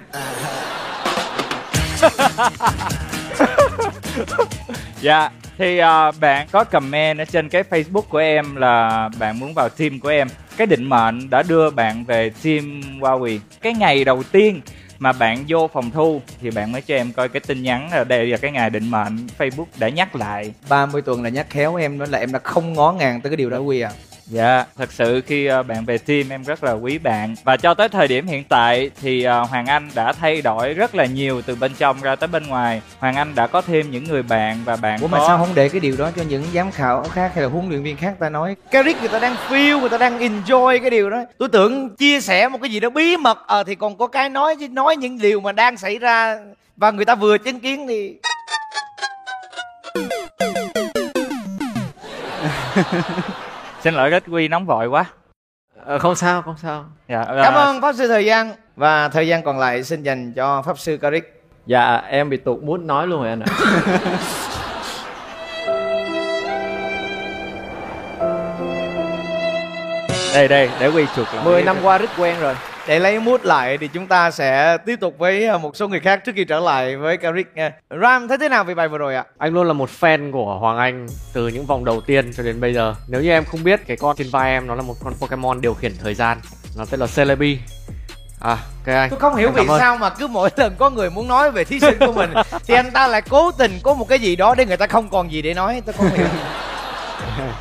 Dạ, 5.01 5.31
thì 5.59 5.81
uh, 5.81 6.15
bạn 6.21 6.47
có 6.53 6.65
comment 6.65 7.19
ở 7.19 7.25
trên 7.25 7.49
cái 7.49 7.63
Facebook 7.71 8.03
của 8.03 8.19
em 8.19 8.57
là 8.57 9.09
bạn 9.19 9.39
muốn 9.39 9.55
vào 9.55 9.69
team 9.69 10.01
của 10.01 10.09
em. 10.09 10.29
Cái 10.57 10.67
định 10.67 10.85
mệnh 10.85 11.31
đã 11.31 11.43
đưa 11.43 11.71
bạn 11.71 12.05
về 12.05 12.31
team 12.45 12.81
Huawei. 13.01 13.39
Cái 13.61 13.75
ngày 13.75 14.05
đầu 14.05 14.23
tiên 14.23 14.61
mà 14.99 15.13
bạn 15.13 15.45
vô 15.49 15.69
phòng 15.73 15.91
thu 15.91 16.21
thì 16.41 16.51
bạn 16.51 16.73
mới 16.73 16.83
cho 16.83 16.95
em 16.95 17.13
coi 17.13 17.29
cái 17.29 17.41
tin 17.41 17.63
nhắn 17.63 17.89
là 17.93 18.05
đây 18.05 18.27
là 18.27 18.37
cái 18.37 18.51
ngày 18.51 18.71
định 18.71 18.91
mệnh 18.91 19.27
Facebook 19.39 19.67
đã 19.79 19.89
nhắc 19.89 20.17
lại. 20.17 20.55
30 20.69 21.03
tuần 21.03 21.23
là 21.23 21.29
nhắc 21.29 21.47
khéo 21.51 21.77
em 21.77 21.99
đó 21.99 22.07
là 22.11 22.19
em 22.19 22.33
đã 22.33 22.39
không 22.39 22.73
ngó 22.73 22.93
ngàng 22.93 23.21
tới 23.21 23.31
cái 23.31 23.37
điều 23.37 23.51
đó 23.51 23.59
quy 23.59 23.81
à 23.81 23.91
Dạ, 24.31 24.65
thật 24.77 24.93
sự 24.93 25.21
khi 25.27 25.47
à, 25.47 25.63
bạn 25.63 25.85
về 25.85 25.99
team 25.99 26.29
em 26.31 26.43
rất 26.43 26.65
là 26.65 26.73
quý 26.73 26.99
bạn. 26.99 27.35
Và 27.45 27.57
cho 27.57 27.75
tới 27.75 27.89
thời 27.89 28.09
điểm 28.09 28.27
hiện 28.27 28.45
tại 28.45 28.91
thì 29.01 29.25
à, 29.25 29.39
Hoàng 29.39 29.67
Anh 29.67 29.91
đã 29.95 30.13
thay 30.13 30.43
đổi 30.43 30.75
rất 30.75 30.95
là 30.95 31.07
nhiều 31.07 31.43
từ 31.43 31.55
bên 31.55 31.73
trong 31.79 32.01
ra 32.03 32.17
tới 32.17 32.29
bên 32.29 32.47
ngoài. 32.47 32.83
Hoàng 32.99 33.17
Anh 33.17 33.35
đã 33.35 33.47
có 33.47 33.61
thêm 33.63 33.91
những 33.91 34.05
người 34.05 34.23
bạn 34.23 34.59
và 34.65 34.77
bạn 34.77 35.01
Ủa 35.01 35.09
mà 35.09 35.19
có... 35.19 35.25
sao 35.29 35.39
không 35.39 35.55
để 35.55 35.69
cái 35.69 35.81
điều 35.81 35.97
đó 35.97 36.11
cho 36.17 36.23
những 36.29 36.45
giám 36.55 36.71
khảo 36.71 37.03
khác 37.03 37.33
hay 37.35 37.43
là 37.43 37.49
huấn 37.49 37.69
luyện 37.69 37.83
viên 37.83 37.97
khác 37.97 38.15
ta 38.19 38.29
nói? 38.29 38.57
Cái 38.71 38.83
riết 38.83 38.97
người 39.01 39.09
ta 39.09 39.19
đang 39.19 39.37
feel, 39.49 39.81
người 39.81 39.89
ta 39.89 39.99
đang 39.99 40.19
enjoy 40.19 40.81
cái 40.81 40.91
điều 40.91 41.11
đó. 41.11 41.25
Tôi 41.39 41.49
tưởng 41.49 41.97
chia 41.97 42.21
sẻ 42.21 42.49
một 42.49 42.59
cái 42.63 42.71
gì 42.71 42.81
đó 42.81 42.91
bí 42.91 43.17
mật 43.17 43.39
Ờ 43.47 43.65
thì 43.65 43.75
còn 43.75 43.99
có 43.99 44.07
cái 44.07 44.29
nói 44.29 44.57
chứ 44.61 44.69
nói 44.69 44.97
những 44.97 45.19
điều 45.19 45.41
mà 45.41 45.53
đang 45.53 45.77
xảy 45.77 45.99
ra 45.99 46.39
Và 46.77 46.91
người 46.91 47.05
ta 47.05 47.15
vừa 47.15 47.39
chứng 47.39 47.61
kiến 47.61 47.87
thì 47.89 48.15
Xin 53.81 53.95
lỗi 53.95 54.11
Rít 54.11 54.23
Quy 54.29 54.49
nóng 54.49 54.67
vội 54.67 54.87
quá. 54.87 55.05
Ờ, 55.85 55.99
không 55.99 56.15
sao 56.15 56.43
không 56.43 56.57
sao. 56.63 56.85
Dạ, 57.09 57.25
Cảm 57.25 57.55
à, 57.55 57.63
ơn 57.65 57.81
Pháp 57.81 57.95
Sư 57.95 58.09
Thời 58.09 58.25
gian 58.25 58.53
Và 58.77 59.09
thời 59.09 59.29
gian 59.29 59.43
còn 59.43 59.59
lại 59.59 59.85
xin 59.85 60.03
dành 60.03 60.33
cho 60.33 60.63
Pháp 60.63 60.79
Sư 60.79 60.97
Karik 60.97 61.43
dạ 61.67 61.97
em 61.97 62.31
bị 62.31 62.37
tụt 62.37 62.63
mút 62.63 62.81
nói 62.81 63.07
luôn 63.07 63.21
rồi 63.23 63.29
anh 63.29 63.41
ạ. 63.41 63.47
Đây 70.35 70.49
đây, 70.49 70.71
để 70.81 70.89
Quy 70.89 71.07
chuột 71.17 71.27
lại 71.35 71.45
10 71.45 71.63
năm 71.63 71.77
qua 71.83 71.99
rất 71.99 72.11
quen 72.19 72.41
rồi 72.41 72.55
Để 72.89 72.99
lấy 72.99 73.21
mút 73.21 73.45
lại 73.45 73.79
thì 73.79 73.89
chúng 73.89 74.07
ta 74.07 74.31
sẽ 74.31 74.77
tiếp 74.87 74.97
tục 75.01 75.15
với 75.19 75.47
à, 75.47 75.59
một 75.59 75.77
số 75.77 75.89
người 75.89 76.01
khác 76.01 76.25
trước 76.25 76.33
khi 76.37 76.45
trở 76.45 76.61
lại 76.61 76.97
với 76.97 77.17
Karik 77.17 77.47
nha 77.55 77.73
Ram 78.03 78.29
thấy 78.29 78.39
thế 78.39 78.49
nào 78.49 78.65
về 78.65 78.75
bài 78.75 78.89
vừa 78.89 78.99
rồi 78.99 79.15
ạ? 79.15 79.25
Anh 79.39 79.55
luôn 79.55 79.67
là 79.67 79.73
một 79.73 79.91
fan 80.01 80.33
của 80.33 80.59
Hoàng 80.59 80.79
Anh 80.79 81.07
từ 81.33 81.49
những 81.49 81.67
vòng 81.67 81.85
đầu 81.85 82.01
tiên 82.01 82.31
cho 82.37 82.43
đến 82.43 82.61
bây 82.61 82.75
giờ. 82.75 82.95
Nếu 83.09 83.23
như 83.23 83.31
em 83.31 83.45
không 83.45 83.65
biết 83.65 83.87
cái 83.87 83.97
con 83.97 84.17
trên 84.17 84.27
vai 84.31 84.51
em 84.51 84.67
nó 84.67 84.75
là 84.75 84.83
một 84.83 84.95
con 85.05 85.15
Pokemon 85.21 85.61
điều 85.61 85.75
khiển 85.75 85.93
thời 86.03 86.15
gian, 86.15 86.41
nó 86.79 86.85
tên 86.91 87.01
là 87.01 87.07
Celebi. 87.17 87.59
À, 88.41 88.51
ok 88.51 88.95
anh. 88.95 89.11
Tôi 89.11 89.19
không 89.19 89.37
hiểu 89.37 89.51
vì 89.51 89.63
sao 89.79 89.97
mà 89.97 90.11
cứ 90.11 90.27
mỗi 90.27 90.51
lần 90.57 90.75
có 90.79 90.91
người 90.91 91.11
muốn 91.11 91.29
nói 91.29 91.51
về 91.51 91.65
thí 91.65 91.81
sinh 91.81 91.99
của 91.99 92.13
mình 92.13 92.31
Thì 92.67 92.75
anh 92.75 92.91
ta 92.91 93.09
lại 93.09 93.23
cố 93.23 93.51
tình 93.51 93.79
có 93.83 93.95
một 93.95 94.09
cái 94.09 94.19
gì 94.19 94.37
đó 94.37 94.55
để 94.55 94.67
người 94.67 94.77
ta 94.77 94.87
không 94.87 95.09
còn 95.09 95.33
gì 95.33 95.43
để 95.43 95.55
nói 95.55 95.83
Tôi 95.87 95.93
không 95.93 96.09
hiểu 96.09 96.27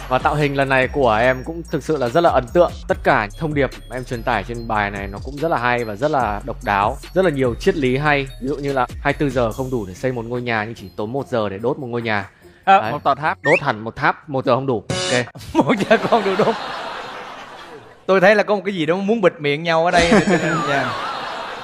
Và 0.08 0.18
tạo 0.20 0.36
hình 0.36 0.56
lần 0.56 0.70
này 0.70 0.88
của 0.88 1.12
em 1.14 1.44
cũng 1.44 1.64
thực 1.72 1.84
sự 1.84 1.98
là 1.98 2.10
rất 2.10 2.22
là 2.22 2.30
ấn 2.30 2.48
tượng. 2.54 2.72
Tất 2.88 2.98
cả 3.04 3.28
thông 3.40 3.54
điệp 3.54 3.70
em 3.92 4.06
truyền 4.06 4.24
tải 4.24 4.44
trên 4.44 4.68
bài 4.68 4.92
này 4.92 5.08
nó 5.08 5.18
cũng 5.24 5.36
rất 5.36 5.52
là 5.52 5.58
hay 5.58 5.84
và 5.84 5.96
rất 5.96 6.12
là 6.12 6.42
độc 6.46 6.58
đáo. 6.64 6.98
Rất 7.14 7.26
là 7.26 7.32
nhiều 7.32 7.56
triết 7.56 7.76
lý 7.76 7.98
hay. 7.98 8.28
Ví 8.42 8.48
dụ 8.48 8.56
như 8.56 8.74
là 8.74 8.88
24 9.02 9.30
giờ 9.30 9.52
không 9.52 9.72
đủ 9.72 9.86
để 9.86 9.94
xây 9.94 10.12
một 10.12 10.26
ngôi 10.26 10.42
nhà 10.42 10.64
nhưng 10.64 10.76
chỉ 10.76 10.90
tốn 10.96 11.14
1 11.14 11.28
giờ 11.28 11.50
để 11.50 11.58
đốt 11.58 11.78
một 11.78 11.88
ngôi 11.88 12.02
nhà. 12.02 12.30
à, 12.64 12.80
Đấy. 12.82 12.92
Một 12.92 13.04
tòa 13.04 13.16
tháp 13.16 13.38
Đốt 13.44 13.60
hẳn 13.62 13.80
một 13.80 13.96
tháp, 13.96 14.30
một 14.30 14.46
giờ 14.46 14.56
không 14.56 14.68
đủ. 14.68 14.84
Ok. 14.90 15.26
Một 15.54 15.76
giờ 15.90 15.98
con 16.10 16.24
được 16.26 16.36
đúng 16.38 16.54
Tôi 18.06 18.22
thấy 18.22 18.36
là 18.36 18.44
có 18.44 18.56
một 18.56 18.62
cái 18.66 18.76
gì 18.76 18.86
đó 18.86 18.96
muốn 18.96 19.22
bịt 19.22 19.34
miệng 19.40 19.64
nhau 19.64 19.86
ở 19.86 19.92
đây 19.92 20.12
Dạ. 20.70 21.07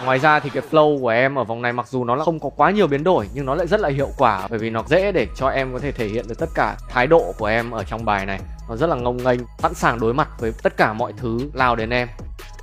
Ngoài 0.05 0.19
ra 0.19 0.39
thì 0.39 0.49
cái 0.49 0.63
flow 0.71 1.01
của 1.01 1.09
em 1.09 1.35
ở 1.35 1.43
vòng 1.43 1.61
này 1.61 1.73
mặc 1.73 1.87
dù 1.87 2.05
nó 2.05 2.15
là 2.15 2.23
không 2.23 2.39
có 2.39 2.49
quá 2.49 2.71
nhiều 2.71 2.87
biến 2.87 3.03
đổi 3.03 3.29
nhưng 3.33 3.45
nó 3.45 3.55
lại 3.55 3.67
rất 3.67 3.79
là 3.79 3.89
hiệu 3.89 4.09
quả 4.17 4.47
bởi 4.49 4.59
vì 4.59 4.69
nó 4.69 4.83
dễ 4.87 5.11
để 5.11 5.27
cho 5.35 5.47
em 5.47 5.73
có 5.73 5.79
thể 5.79 5.91
thể 5.91 6.07
hiện 6.07 6.27
được 6.27 6.35
tất 6.39 6.49
cả 6.55 6.75
thái 6.89 7.07
độ 7.07 7.33
của 7.37 7.45
em 7.45 7.71
ở 7.71 7.83
trong 7.83 8.05
bài 8.05 8.25
này. 8.25 8.39
Nó 8.69 8.75
rất 8.75 8.87
là 8.87 8.95
ngông 8.95 9.17
nghênh, 9.17 9.39
sẵn 9.59 9.73
sàng 9.73 9.99
đối 9.99 10.13
mặt 10.13 10.29
với 10.39 10.51
tất 10.63 10.77
cả 10.77 10.93
mọi 10.93 11.13
thứ 11.17 11.49
lao 11.53 11.75
đến 11.75 11.89
em. 11.89 12.07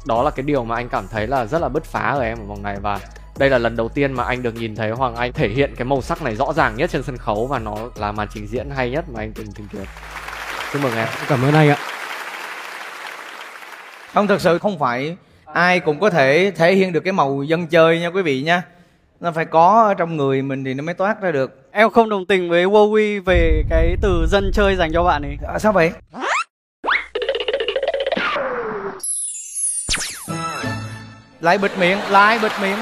Đó 0.06 0.22
là 0.22 0.30
cái 0.30 0.42
điều 0.42 0.64
mà 0.64 0.74
anh 0.74 0.88
cảm 0.88 1.08
thấy 1.10 1.26
là 1.26 1.44
rất 1.44 1.62
là 1.62 1.68
bứt 1.68 1.84
phá 1.84 2.00
ở 2.00 2.20
em 2.20 2.38
ở 2.38 2.44
vòng 2.44 2.62
này 2.62 2.76
và 2.82 3.00
đây 3.38 3.50
là 3.50 3.58
lần 3.58 3.76
đầu 3.76 3.88
tiên 3.88 4.12
mà 4.12 4.24
anh 4.24 4.42
được 4.42 4.54
nhìn 4.54 4.76
thấy 4.76 4.90
Hoàng 4.90 5.16
Anh 5.16 5.32
thể 5.32 5.48
hiện 5.48 5.74
cái 5.76 5.84
màu 5.84 6.02
sắc 6.02 6.22
này 6.22 6.36
rõ 6.36 6.52
ràng 6.52 6.76
nhất 6.76 6.90
trên 6.90 7.02
sân 7.02 7.16
khấu 7.16 7.46
và 7.46 7.58
nó 7.58 7.76
là 7.94 8.12
màn 8.12 8.28
trình 8.34 8.46
diễn 8.46 8.70
hay 8.70 8.90
nhất 8.90 9.04
mà 9.08 9.20
anh 9.20 9.32
từng 9.32 9.52
chứng 9.52 9.68
kiến. 9.68 9.84
Chúc 10.72 10.82
mừng 10.82 10.96
em. 10.96 11.08
Cảm 11.28 11.44
ơn 11.44 11.54
anh 11.54 11.68
ạ 11.68 11.76
Không 14.14 14.26
thật 14.26 14.40
sự 14.40 14.58
không 14.58 14.78
phải 14.78 15.16
ai 15.52 15.80
cũng 15.80 16.00
có 16.00 16.10
thể 16.10 16.52
thể 16.56 16.74
hiện 16.74 16.92
được 16.92 17.00
cái 17.00 17.12
màu 17.12 17.42
dân 17.42 17.66
chơi 17.66 18.00
nha 18.00 18.08
quý 18.10 18.22
vị 18.22 18.42
nha 18.42 18.62
Nó 19.20 19.32
phải 19.32 19.44
có 19.44 19.84
ở 19.88 19.94
trong 19.94 20.16
người 20.16 20.42
mình 20.42 20.64
thì 20.64 20.74
nó 20.74 20.82
mới 20.82 20.94
toát 20.94 21.20
ra 21.22 21.30
được 21.32 21.68
Em 21.72 21.90
không 21.90 22.08
đồng 22.08 22.26
tình 22.26 22.50
với 22.50 22.64
Wowy 22.64 23.22
về 23.26 23.62
cái 23.70 23.96
từ 24.02 24.26
dân 24.28 24.50
chơi 24.54 24.76
dành 24.76 24.92
cho 24.92 25.04
bạn 25.04 25.22
ấy. 25.22 25.36
à, 25.48 25.58
Sao 25.58 25.72
vậy? 25.72 25.92
Lại 31.40 31.58
bịt 31.58 31.70
miệng, 31.78 31.98
lại 32.10 32.38
bịt 32.42 32.52
miệng 32.62 32.78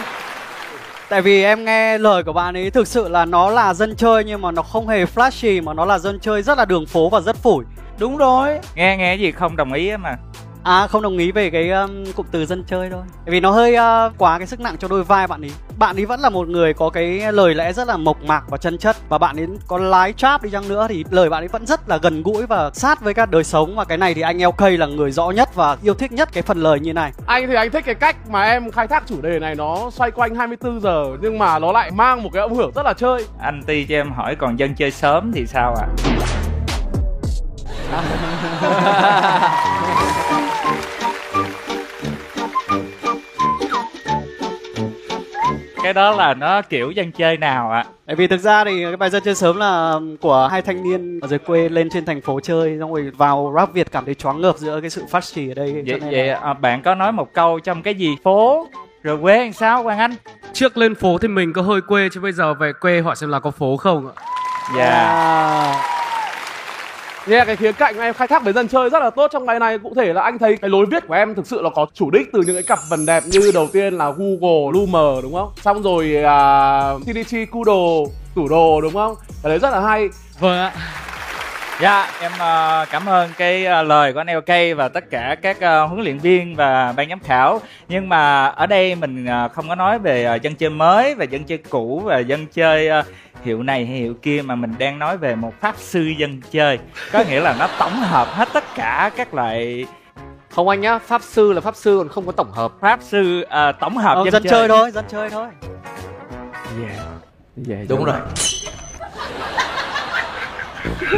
Tại 1.08 1.22
vì 1.22 1.42
em 1.44 1.64
nghe 1.64 1.98
lời 1.98 2.22
của 2.22 2.32
bạn 2.32 2.56
ấy 2.56 2.70
thực 2.70 2.86
sự 2.88 3.08
là 3.08 3.24
nó 3.24 3.50
là 3.50 3.74
dân 3.74 3.96
chơi 3.96 4.24
nhưng 4.24 4.40
mà 4.40 4.50
nó 4.50 4.62
không 4.62 4.88
hề 4.88 5.04
flashy 5.04 5.62
mà 5.62 5.72
nó 5.74 5.84
là 5.84 5.98
dân 5.98 6.18
chơi 6.20 6.42
rất 6.42 6.58
là 6.58 6.64
đường 6.64 6.86
phố 6.86 7.08
và 7.08 7.20
rất 7.20 7.36
phủi. 7.36 7.64
Đúng 7.98 8.16
rồi 8.16 8.58
Nghe 8.74 8.96
nghe 8.96 9.14
gì 9.14 9.32
không 9.32 9.56
đồng 9.56 9.72
ý 9.72 9.88
á 9.88 9.96
mà 9.96 10.16
À 10.68 10.86
không 10.86 11.02
đồng 11.02 11.18
ý 11.18 11.32
về 11.32 11.50
cái 11.50 11.70
um, 11.70 12.04
cụm 12.16 12.26
từ 12.30 12.46
dân 12.46 12.64
chơi 12.66 12.90
thôi. 12.90 13.02
Tại 13.24 13.32
vì 13.32 13.40
nó 13.40 13.50
hơi 13.50 13.76
uh, 13.76 14.12
quá 14.18 14.38
cái 14.38 14.46
sức 14.46 14.60
nặng 14.60 14.76
cho 14.78 14.88
đôi 14.88 15.04
vai 15.04 15.26
bạn 15.26 15.44
ấy. 15.44 15.50
Bạn 15.78 15.96
ấy 15.96 16.06
vẫn 16.06 16.20
là 16.20 16.30
một 16.30 16.48
người 16.48 16.74
có 16.74 16.90
cái 16.90 17.32
lời 17.32 17.54
lẽ 17.54 17.72
rất 17.72 17.88
là 17.88 17.96
mộc 17.96 18.24
mạc 18.24 18.44
và 18.48 18.58
chân 18.58 18.78
chất 18.78 18.96
và 19.08 19.18
bạn 19.18 19.36
ấy 19.36 19.46
có 19.66 19.78
lái 19.78 20.12
trap 20.12 20.42
đi 20.42 20.50
chăng 20.50 20.68
nữa 20.68 20.86
thì 20.88 21.04
lời 21.10 21.30
bạn 21.30 21.42
ấy 21.42 21.48
vẫn 21.48 21.66
rất 21.66 21.88
là 21.88 21.96
gần 21.96 22.22
gũi 22.22 22.46
và 22.46 22.70
sát 22.74 23.00
với 23.00 23.14
các 23.14 23.30
đời 23.30 23.44
sống 23.44 23.76
và 23.76 23.84
cái 23.84 23.98
này 23.98 24.14
thì 24.14 24.20
anh 24.20 24.38
LK 24.42 24.60
là 24.60 24.86
người 24.86 25.10
rõ 25.10 25.30
nhất 25.30 25.54
và 25.54 25.76
yêu 25.82 25.94
thích 25.94 26.12
nhất 26.12 26.28
cái 26.32 26.42
phần 26.42 26.62
lời 26.62 26.80
như 26.80 26.92
này. 26.92 27.12
Anh 27.26 27.46
thì 27.48 27.54
anh 27.54 27.70
thích 27.70 27.84
cái 27.84 27.94
cách 27.94 28.16
mà 28.30 28.42
em 28.42 28.70
khai 28.70 28.86
thác 28.86 29.06
chủ 29.06 29.20
đề 29.20 29.38
này 29.38 29.54
nó 29.54 29.90
xoay 29.92 30.10
quanh 30.10 30.34
24 30.34 30.80
giờ 30.80 31.04
nhưng 31.20 31.38
mà 31.38 31.58
nó 31.58 31.72
lại 31.72 31.90
mang 31.90 32.22
một 32.22 32.30
cái 32.32 32.42
âm 32.42 32.54
hưởng 32.54 32.72
rất 32.74 32.82
là 32.82 32.92
chơi. 32.92 33.24
Anh 33.40 33.62
Ti 33.66 33.86
cho 33.88 33.94
em 33.94 34.12
hỏi 34.12 34.36
còn 34.36 34.58
dân 34.58 34.74
chơi 34.74 34.90
sớm 34.90 35.32
thì 35.34 35.46
sao 35.46 35.74
ạ? 35.74 35.86
cái 45.88 45.94
đó 45.94 46.10
là 46.10 46.34
nó 46.34 46.62
kiểu 46.62 46.90
dân 46.90 47.12
chơi 47.12 47.36
nào 47.36 47.70
ạ? 47.70 47.84
Tại 48.06 48.16
vì 48.16 48.26
thực 48.26 48.40
ra 48.40 48.64
thì 48.64 48.82
cái 48.82 48.96
bài 48.96 49.10
dân 49.10 49.22
chơi 49.24 49.34
sớm 49.34 49.56
là 49.56 49.94
của 50.20 50.48
hai 50.50 50.62
thanh 50.62 50.82
niên 50.82 51.20
ở 51.20 51.28
dưới 51.28 51.38
quê 51.38 51.68
lên 51.68 51.88
trên 51.90 52.04
thành 52.04 52.20
phố 52.20 52.40
chơi 52.40 52.76
xong 52.80 52.92
rồi 52.94 53.10
vào 53.16 53.52
rap 53.56 53.72
Việt 53.72 53.92
cảm 53.92 54.04
thấy 54.04 54.14
choáng 54.14 54.40
ngợp 54.40 54.56
giữa 54.58 54.80
cái 54.80 54.90
sự 54.90 55.04
phát 55.10 55.24
trì 55.24 55.50
ở 55.50 55.54
đây 55.54 55.70
cho 55.86 55.92
Vậy, 55.92 56.00
nên 56.00 56.10
vậy 56.10 56.26
là... 56.26 56.38
à, 56.42 56.52
bạn 56.52 56.82
có 56.82 56.94
nói 56.94 57.12
một 57.12 57.32
câu 57.32 57.58
trong 57.58 57.82
cái 57.82 57.94
gì 57.94 58.16
phố 58.24 58.66
rồi 59.02 59.18
quê 59.22 59.38
làm 59.44 59.52
sao 59.52 59.82
Quang 59.82 59.98
Anh? 59.98 60.14
Trước 60.52 60.76
lên 60.76 60.94
phố 60.94 61.18
thì 61.18 61.28
mình 61.28 61.52
có 61.52 61.62
hơi 61.62 61.80
quê 61.80 62.08
chứ 62.12 62.20
bây 62.20 62.32
giờ 62.32 62.54
về 62.54 62.72
quê 62.80 63.00
hỏi 63.00 63.16
xem 63.16 63.30
là 63.30 63.40
có 63.40 63.50
phố 63.50 63.76
không 63.76 64.10
ạ 64.16 64.22
Dạ. 64.76 64.90
À, 64.90 65.97
Nghe 67.28 67.44
cái 67.44 67.56
khía 67.56 67.72
cạnh 67.72 67.98
em 67.98 68.14
khai 68.14 68.28
thác 68.28 68.44
với 68.44 68.52
dân 68.52 68.68
chơi 68.68 68.90
rất 68.90 69.02
là 69.02 69.10
tốt 69.10 69.30
trong 69.32 69.46
bài 69.46 69.60
này 69.60 69.78
Cụ 69.78 69.92
thể 69.96 70.12
là 70.12 70.22
anh 70.22 70.38
thấy 70.38 70.56
cái 70.56 70.70
lối 70.70 70.86
viết 70.86 71.08
của 71.08 71.14
em 71.14 71.34
thực 71.34 71.46
sự 71.46 71.62
là 71.62 71.70
có 71.74 71.86
chủ 71.94 72.10
đích 72.10 72.32
từ 72.32 72.42
những 72.42 72.56
cái 72.56 72.62
cặp 72.62 72.78
vần 72.90 73.06
đẹp 73.06 73.22
như 73.26 73.50
đầu 73.54 73.68
tiên 73.72 73.94
là 73.94 74.10
Google, 74.10 74.72
Loomer 74.74 75.22
đúng 75.22 75.34
không? 75.34 75.52
Xong 75.64 75.82
rồi 75.82 76.16
à, 76.24 76.90
uh, 76.90 77.02
TDT, 77.02 77.36
Kudo, 77.50 78.12
tủ 78.34 78.48
đồ 78.48 78.80
đúng 78.80 78.92
không? 78.92 79.14
Cái 79.42 79.50
đấy 79.50 79.58
rất 79.58 79.70
là 79.70 79.80
hay 79.80 80.08
Vâng 80.40 80.58
ạ 80.58 80.72
Dạ, 81.80 82.08
em 82.20 82.32
ờ, 82.38 82.84
cảm 82.90 83.06
ơn 83.08 83.30
cái 83.38 83.64
ờ, 83.66 83.82
lời 83.82 84.12
của 84.12 84.20
anh 84.20 84.26
LK 84.36 84.76
và 84.76 84.88
tất 84.88 85.10
cả 85.10 85.36
các 85.42 85.60
ờ, 85.60 85.84
huấn 85.86 86.00
luyện 86.00 86.18
viên 86.18 86.54
và 86.56 86.92
ban 86.96 87.08
giám 87.08 87.20
khảo. 87.20 87.60
Nhưng 87.88 88.08
mà 88.08 88.46
ở 88.46 88.66
đây 88.66 88.94
mình 88.94 89.26
không 89.54 89.68
có 89.68 89.74
nói 89.74 89.98
về 89.98 90.38
dân 90.42 90.54
chơi 90.54 90.70
mới 90.70 91.14
và 91.14 91.24
dân 91.24 91.44
chơi 91.44 91.58
cũ 91.58 92.02
và 92.04 92.18
dân 92.18 92.46
chơi 92.46 92.90
hiệu 93.44 93.62
này 93.62 93.86
hay 93.86 93.96
hiệu 93.96 94.14
kia 94.22 94.42
mà 94.44 94.54
mình 94.54 94.74
đang 94.78 94.98
nói 94.98 95.16
về 95.16 95.34
một 95.34 95.52
pháp 95.60 95.74
sư 95.78 96.00
dân 96.18 96.40
chơi. 96.50 96.78
Có 97.12 97.24
nghĩa 97.28 97.40
là 97.40 97.56
nó 97.58 97.68
tổng 97.78 97.92
hợp 98.02 98.28
hết 98.30 98.48
tất 98.52 98.64
cả 98.74 99.10
các 99.16 99.34
loại 99.34 99.86
Không 100.50 100.68
anh 100.68 100.80
nhá, 100.80 100.98
pháp 100.98 101.22
sư 101.22 101.52
là 101.52 101.60
pháp 101.60 101.76
sư 101.76 101.96
còn 101.98 102.08
không 102.08 102.26
có 102.26 102.32
tổng 102.32 102.50
hợp. 102.52 102.72
pháp 102.80 103.00
sư 103.02 103.42
ờ, 103.48 103.72
tổng 103.72 103.96
hợp 103.96 104.14
Ờ, 104.14 104.24
dân, 104.24 104.32
dân 104.32 104.42
chơi 104.50 104.68
thôi 104.68 104.90
dân 104.90 105.04
chơi 105.08 105.30
thôi 105.30 105.46
Yeah. 107.68 107.88
đúng 107.88 108.04
rồi 108.04 108.16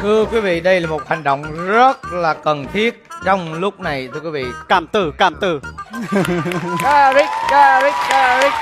thưa 0.00 0.24
quý 0.24 0.40
vị 0.40 0.60
đây 0.60 0.80
là 0.80 0.88
một 0.88 1.08
hành 1.08 1.22
động 1.22 1.66
rất 1.66 2.04
là 2.12 2.34
cần 2.34 2.66
thiết 2.72 3.02
trong 3.24 3.54
lúc 3.54 3.80
này 3.80 4.08
thưa 4.14 4.20
quý 4.20 4.30
vị. 4.30 4.44
Cảm 4.68 4.86
tử 4.86 5.12
cảm 5.18 5.34
tử. 5.40 5.60
Caric, 6.82 7.28
Caric, 7.48 7.94
Caric. 8.08 8.52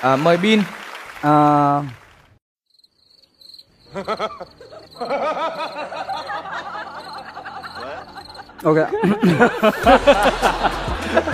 À, 0.00 0.16
mời 0.16 0.36
Bin. 0.36 0.62
Ờ, 1.20 1.82
ok 8.64 8.76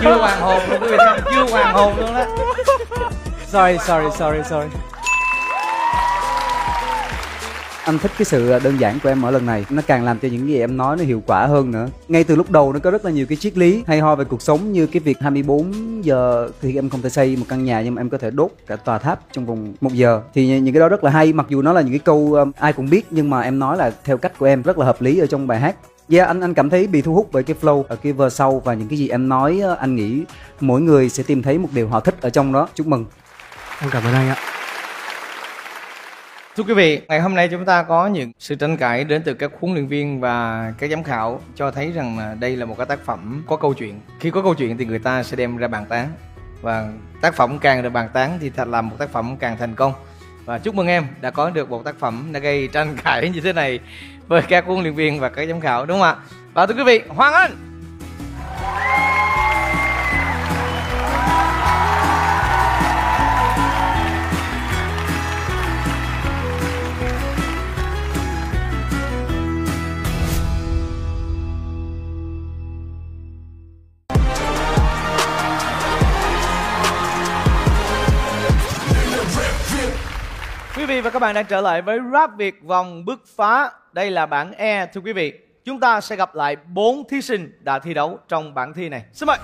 chưa 0.01 0.17
hoàn 0.17 0.41
hồn 0.41 0.59
luôn 0.69 0.81
quý 0.81 0.87
vị 0.91 0.97
thấy 0.97 1.07
không 1.07 1.33
chưa 1.35 1.51
hoàn 1.51 1.73
hồn 1.73 1.93
luôn 1.97 2.13
đó. 2.13 2.25
Sorry 3.47 3.77
sorry 3.87 4.07
sorry 4.19 4.39
sorry. 4.49 4.67
Anh 7.85 7.99
thích 7.99 8.11
cái 8.17 8.25
sự 8.25 8.59
đơn 8.63 8.79
giản 8.79 8.99
của 9.03 9.09
em 9.09 9.25
ở 9.25 9.31
lần 9.31 9.45
này. 9.45 9.65
Nó 9.69 9.81
càng 9.87 10.03
làm 10.03 10.19
cho 10.19 10.27
những 10.27 10.47
gì 10.47 10.59
em 10.59 10.77
nói 10.77 10.97
nó 10.97 11.03
hiệu 11.03 11.23
quả 11.27 11.45
hơn 11.45 11.71
nữa. 11.71 11.87
Ngay 12.07 12.23
từ 12.23 12.35
lúc 12.35 12.51
đầu 12.51 12.73
nó 12.73 12.79
có 12.79 12.91
rất 12.91 13.05
là 13.05 13.11
nhiều 13.11 13.25
cái 13.29 13.35
triết 13.37 13.57
lý 13.57 13.83
hay 13.87 13.99
ho 13.99 14.15
về 14.15 14.25
cuộc 14.25 14.41
sống 14.41 14.71
như 14.71 14.87
cái 14.87 14.99
việc 14.99 15.17
24 15.19 16.05
giờ 16.05 16.49
thì 16.61 16.75
em 16.75 16.89
không 16.89 17.01
thể 17.01 17.09
xây 17.09 17.35
một 17.35 17.45
căn 17.49 17.63
nhà 17.65 17.81
nhưng 17.81 17.95
mà 17.95 18.01
em 18.01 18.09
có 18.09 18.17
thể 18.17 18.31
đốt 18.31 18.51
cả 18.67 18.75
tòa 18.75 18.97
tháp 18.97 19.19
trong 19.31 19.45
vòng 19.45 19.73
một 19.81 19.93
giờ. 19.93 20.21
Thì 20.33 20.59
những 20.59 20.73
cái 20.73 20.79
đó 20.79 20.89
rất 20.89 21.03
là 21.03 21.11
hay 21.11 21.33
mặc 21.33 21.45
dù 21.49 21.61
nó 21.61 21.73
là 21.73 21.81
những 21.81 21.91
cái 21.91 21.99
câu 21.99 22.33
um, 22.33 22.51
ai 22.59 22.73
cũng 22.73 22.89
biết 22.89 23.05
nhưng 23.09 23.29
mà 23.29 23.41
em 23.41 23.59
nói 23.59 23.77
là 23.77 23.91
theo 24.03 24.17
cách 24.17 24.39
của 24.39 24.45
em 24.45 24.61
rất 24.61 24.77
là 24.77 24.85
hợp 24.85 25.01
lý 25.01 25.19
ở 25.19 25.25
trong 25.25 25.47
bài 25.47 25.59
hát 25.59 25.75
Yeah, 26.09 26.27
anh 26.27 26.41
anh 26.41 26.53
cảm 26.53 26.69
thấy 26.69 26.87
bị 26.87 27.01
thu 27.01 27.13
hút 27.13 27.29
bởi 27.31 27.43
cái 27.43 27.55
flow 27.61 27.83
ở 27.83 27.95
cái 27.95 28.13
verse 28.13 28.35
sau 28.35 28.59
và 28.65 28.73
những 28.73 28.87
cái 28.87 28.97
gì 28.97 29.09
em 29.09 29.29
nói 29.29 29.61
uh, 29.71 29.79
anh 29.79 29.95
nghĩ 29.95 30.23
mỗi 30.59 30.81
người 30.81 31.09
sẽ 31.09 31.23
tìm 31.23 31.41
thấy 31.41 31.57
một 31.57 31.69
điều 31.73 31.87
họ 31.87 31.99
thích 31.99 32.15
ở 32.21 32.29
trong 32.29 32.53
đó. 32.53 32.67
Chúc 32.75 32.87
mừng. 32.87 33.05
em 33.81 33.89
cảm 33.89 34.03
ơn 34.03 34.13
anh 34.13 34.29
ạ 34.29 34.37
Thưa 36.55 36.63
quý 36.63 36.73
vị, 36.73 37.01
ngày 37.07 37.19
hôm 37.19 37.35
nay 37.35 37.47
chúng 37.51 37.65
ta 37.65 37.83
có 37.83 38.07
những 38.07 38.31
sự 38.39 38.55
tranh 38.55 38.77
cãi 38.77 39.03
đến 39.03 39.21
từ 39.25 39.33
các 39.33 39.51
huấn 39.59 39.73
luyện 39.73 39.87
viên 39.87 40.19
và 40.19 40.73
các 40.77 40.89
giám 40.89 41.03
khảo 41.03 41.41
cho 41.55 41.71
thấy 41.71 41.91
rằng 41.91 42.17
là 42.17 42.35
đây 42.39 42.55
là 42.55 42.65
một 42.65 42.77
cái 42.77 42.85
tác 42.85 42.99
phẩm 43.05 43.43
có 43.47 43.57
câu 43.57 43.73
chuyện. 43.73 43.99
Khi 44.19 44.31
có 44.31 44.41
câu 44.41 44.53
chuyện 44.53 44.77
thì 44.77 44.85
người 44.85 44.99
ta 44.99 45.23
sẽ 45.23 45.35
đem 45.35 45.57
ra 45.57 45.67
bàn 45.67 45.85
tán 45.85 46.09
và 46.61 46.87
tác 47.21 47.35
phẩm 47.35 47.59
càng 47.59 47.83
được 47.83 47.89
bàn 47.89 48.09
tán 48.13 48.37
thì 48.41 48.49
thật 48.49 48.67
là 48.67 48.81
một 48.81 48.95
tác 48.99 49.09
phẩm 49.09 49.37
càng 49.39 49.57
thành 49.57 49.75
công. 49.75 49.93
Và 50.45 50.59
chúc 50.59 50.75
mừng 50.75 50.87
em 50.87 51.05
đã 51.21 51.31
có 51.31 51.49
được 51.49 51.69
một 51.69 51.85
tác 51.85 51.99
phẩm 51.99 52.29
đã 52.31 52.39
gây 52.39 52.67
tranh 52.67 52.97
cãi 53.03 53.29
như 53.29 53.41
thế 53.41 53.53
này 53.53 53.79
với 54.27 54.41
các 54.41 54.65
huấn 54.65 54.81
luyện 54.81 54.95
viên 54.95 55.19
và 55.19 55.29
các 55.29 55.47
giám 55.47 55.61
khảo 55.61 55.85
đúng 55.85 55.99
không 55.99 56.07
ạ? 56.07 56.15
Và 56.53 56.65
thưa 56.65 56.73
quý 56.73 56.83
vị, 56.83 57.01
Hoàng 57.07 57.33
Anh 57.33 57.51
Quý 80.77 80.85
vị 80.85 81.01
và 81.01 81.09
các 81.09 81.19
bạn 81.19 81.35
đang 81.35 81.45
trở 81.45 81.61
lại 81.61 81.81
với 81.81 81.99
Rap 82.13 82.37
Việt 82.37 82.63
vòng 82.63 83.05
bứt 83.05 83.19
phá. 83.35 83.71
Đây 83.95 84.11
là 84.11 84.25
bảng 84.25 84.53
E 84.53 84.85
thưa 84.85 85.01
quý 85.01 85.13
vị. 85.13 85.33
Chúng 85.65 85.79
ta 85.79 86.01
sẽ 86.01 86.15
gặp 86.15 86.35
lại 86.35 86.55
4 86.73 87.03
thí 87.09 87.21
sinh 87.21 87.51
đã 87.59 87.79
thi 87.79 87.93
đấu 87.93 88.19
trong 88.27 88.53
bảng 88.53 88.73
thi 88.73 88.89
này. 88.89 89.03
Xin 89.13 89.27
mời. 89.27 89.37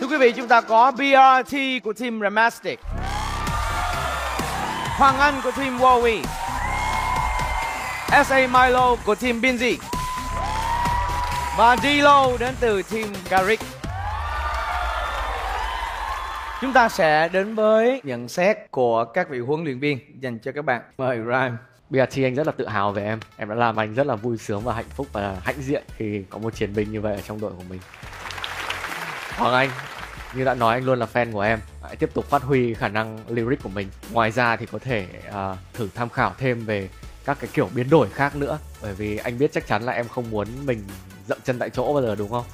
Thưa 0.00 0.06
quý 0.10 0.16
vị, 0.18 0.32
chúng 0.32 0.48
ta 0.48 0.60
có 0.60 0.90
BRT 0.90 1.56
của 1.84 1.92
team 1.92 2.20
Ramastic. 2.20 2.80
Hoàng 4.98 5.18
Anh 5.18 5.34
của 5.44 5.50
team 5.50 5.78
Huawei. 5.78 6.22
SA 8.24 8.36
Milo 8.36 8.96
của 9.06 9.14
team 9.14 9.40
Binzi 9.40 9.76
và 11.56 11.76
Dilo 11.82 12.36
đến 12.40 12.54
từ 12.60 12.82
team 12.82 13.08
Garrick. 13.30 13.64
Chúng 16.60 16.72
ta 16.72 16.88
sẽ 16.88 17.28
đến 17.28 17.54
với 17.54 18.00
nhận 18.04 18.28
xét 18.28 18.56
của 18.70 19.04
các 19.04 19.28
vị 19.28 19.38
huấn 19.38 19.64
luyện 19.64 19.78
viên 19.78 19.98
dành 20.20 20.38
cho 20.38 20.52
các 20.52 20.64
bạn. 20.64 20.82
Mời 20.98 21.18
Rhyme. 21.18 21.52
BRT 21.90 22.16
anh 22.16 22.34
rất 22.34 22.46
là 22.46 22.52
tự 22.52 22.68
hào 22.68 22.92
về 22.92 23.04
em 23.04 23.20
Em 23.36 23.48
đã 23.48 23.54
làm 23.54 23.76
anh 23.76 23.94
rất 23.94 24.06
là 24.06 24.14
vui 24.14 24.38
sướng 24.38 24.60
và 24.60 24.74
hạnh 24.74 24.88
phúc 24.94 25.06
và 25.12 25.36
hãnh 25.44 25.62
diện 25.62 25.82
khi 25.96 26.22
có 26.30 26.38
một 26.38 26.54
chiến 26.54 26.74
binh 26.74 26.92
như 26.92 27.00
vậy 27.00 27.14
ở 27.14 27.20
trong 27.20 27.40
đội 27.40 27.52
của 27.52 27.62
mình 27.68 27.80
Hoàng 29.36 29.54
Anh, 29.54 29.70
như 30.34 30.44
đã 30.44 30.54
nói 30.54 30.74
anh 30.74 30.84
luôn 30.84 30.98
là 30.98 31.06
fan 31.12 31.32
của 31.32 31.40
em 31.40 31.58
Hãy 31.82 31.96
tiếp 31.96 32.10
tục 32.14 32.24
phát 32.24 32.42
huy 32.42 32.74
khả 32.74 32.88
năng 32.88 33.18
lyric 33.28 33.62
của 33.62 33.68
mình 33.68 33.88
Ngoài 34.12 34.30
ra 34.30 34.56
thì 34.56 34.66
có 34.66 34.78
thể 34.78 35.06
uh, 35.28 35.58
thử 35.74 35.88
tham 35.94 36.08
khảo 36.08 36.34
thêm 36.38 36.64
về 36.64 36.88
các 37.24 37.36
cái 37.40 37.50
kiểu 37.52 37.68
biến 37.74 37.90
đổi 37.90 38.08
khác 38.08 38.36
nữa 38.36 38.58
Bởi 38.82 38.94
vì 38.94 39.16
anh 39.16 39.38
biết 39.38 39.52
chắc 39.52 39.66
chắn 39.66 39.82
là 39.82 39.92
em 39.92 40.08
không 40.08 40.30
muốn 40.30 40.48
mình 40.64 40.78
dậm 41.26 41.38
chân 41.44 41.58
tại 41.58 41.70
chỗ 41.70 41.92
bao 41.94 42.02
giờ 42.02 42.14
đúng 42.14 42.30
không? 42.30 42.44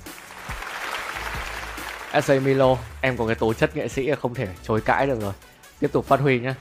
SA 2.22 2.34
Milo, 2.34 2.76
em 3.00 3.16
có 3.16 3.26
cái 3.26 3.34
tố 3.34 3.52
chất 3.52 3.76
nghệ 3.76 3.88
sĩ 3.88 4.06
là 4.06 4.16
không 4.16 4.34
thể 4.34 4.48
chối 4.62 4.80
cãi 4.80 5.06
được 5.06 5.20
rồi. 5.20 5.32
Tiếp 5.80 5.92
tục 5.92 6.06
phát 6.06 6.20
huy 6.20 6.40
nhé 6.40 6.54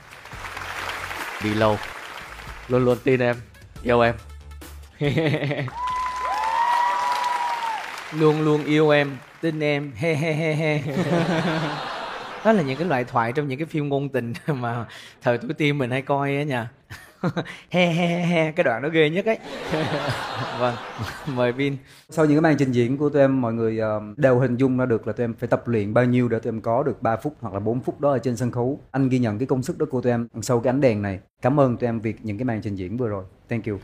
Đi 1.44 1.54
lâu. 1.54 1.78
Luôn 2.68 2.84
luôn 2.84 2.98
tin 3.04 3.20
em. 3.20 3.36
Yêu 3.82 4.00
em. 4.00 4.14
Luôn 8.12 8.44
luôn 8.44 8.64
yêu 8.64 8.90
em, 8.90 9.16
tin 9.40 9.60
em, 9.60 9.92
he 9.96 10.14
he 10.14 10.32
he 10.32 10.54
he. 10.54 10.78
Đó 12.44 12.52
là 12.52 12.62
những 12.62 12.76
cái 12.78 12.88
loại 12.88 13.04
thoại 13.04 13.32
trong 13.32 13.48
những 13.48 13.58
cái 13.58 13.66
phim 13.66 13.88
ngôn 13.88 14.08
tình 14.08 14.32
mà 14.46 14.84
thời 15.22 15.38
tuổi 15.38 15.54
tiên 15.54 15.78
mình 15.78 15.90
hay 15.90 16.02
coi 16.02 16.36
á 16.36 16.42
nha. 16.42 16.68
he 17.70 17.86
he 17.86 18.06
he 18.06 18.24
he, 18.24 18.52
cái 18.52 18.64
đoạn 18.64 18.82
đó 18.82 18.88
ghê 18.88 19.10
nhất 19.10 19.26
ấy. 19.26 19.38
vâng, 20.60 20.74
mời 21.36 21.52
Vin. 21.52 21.76
Sau 22.08 22.24
những 22.24 22.34
cái 22.34 22.40
màn 22.40 22.56
trình 22.58 22.72
diễn 22.72 22.96
của 22.96 23.08
tụi 23.08 23.22
em 23.22 23.40
mọi 23.40 23.52
người 23.52 23.78
ờ, 23.78 24.00
đều 24.16 24.38
hình 24.38 24.56
dung 24.56 24.78
ra 24.78 24.86
được 24.86 25.06
là 25.06 25.12
tụi 25.12 25.24
em 25.24 25.34
phải 25.34 25.48
tập 25.48 25.68
luyện 25.68 25.94
bao 25.94 26.04
nhiêu 26.04 26.28
để 26.28 26.38
tụi 26.38 26.52
em 26.52 26.60
có 26.60 26.82
được 26.82 27.02
3 27.02 27.16
phút 27.16 27.36
hoặc 27.40 27.54
là 27.54 27.60
4 27.60 27.80
phút 27.80 28.00
đó 28.00 28.10
ở 28.10 28.18
trên 28.18 28.36
sân 28.36 28.50
khấu. 28.50 28.80
Anh 28.90 29.08
ghi 29.08 29.18
nhận 29.18 29.38
cái 29.38 29.46
công 29.46 29.62
sức 29.62 29.78
đó 29.78 29.86
của 29.90 30.00
tụi 30.00 30.12
em 30.12 30.28
sau 30.42 30.60
cái 30.60 30.70
ánh 30.70 30.80
đèn 30.80 31.02
này. 31.02 31.18
Cảm 31.42 31.60
ơn 31.60 31.76
tụi 31.76 31.88
em 31.88 32.00
vì 32.00 32.14
những 32.22 32.38
cái 32.38 32.44
màn 32.44 32.60
trình 32.62 32.74
diễn 32.74 32.96
vừa 32.96 33.08
rồi. 33.08 33.24
Thank 33.48 33.66
you. 33.66 33.78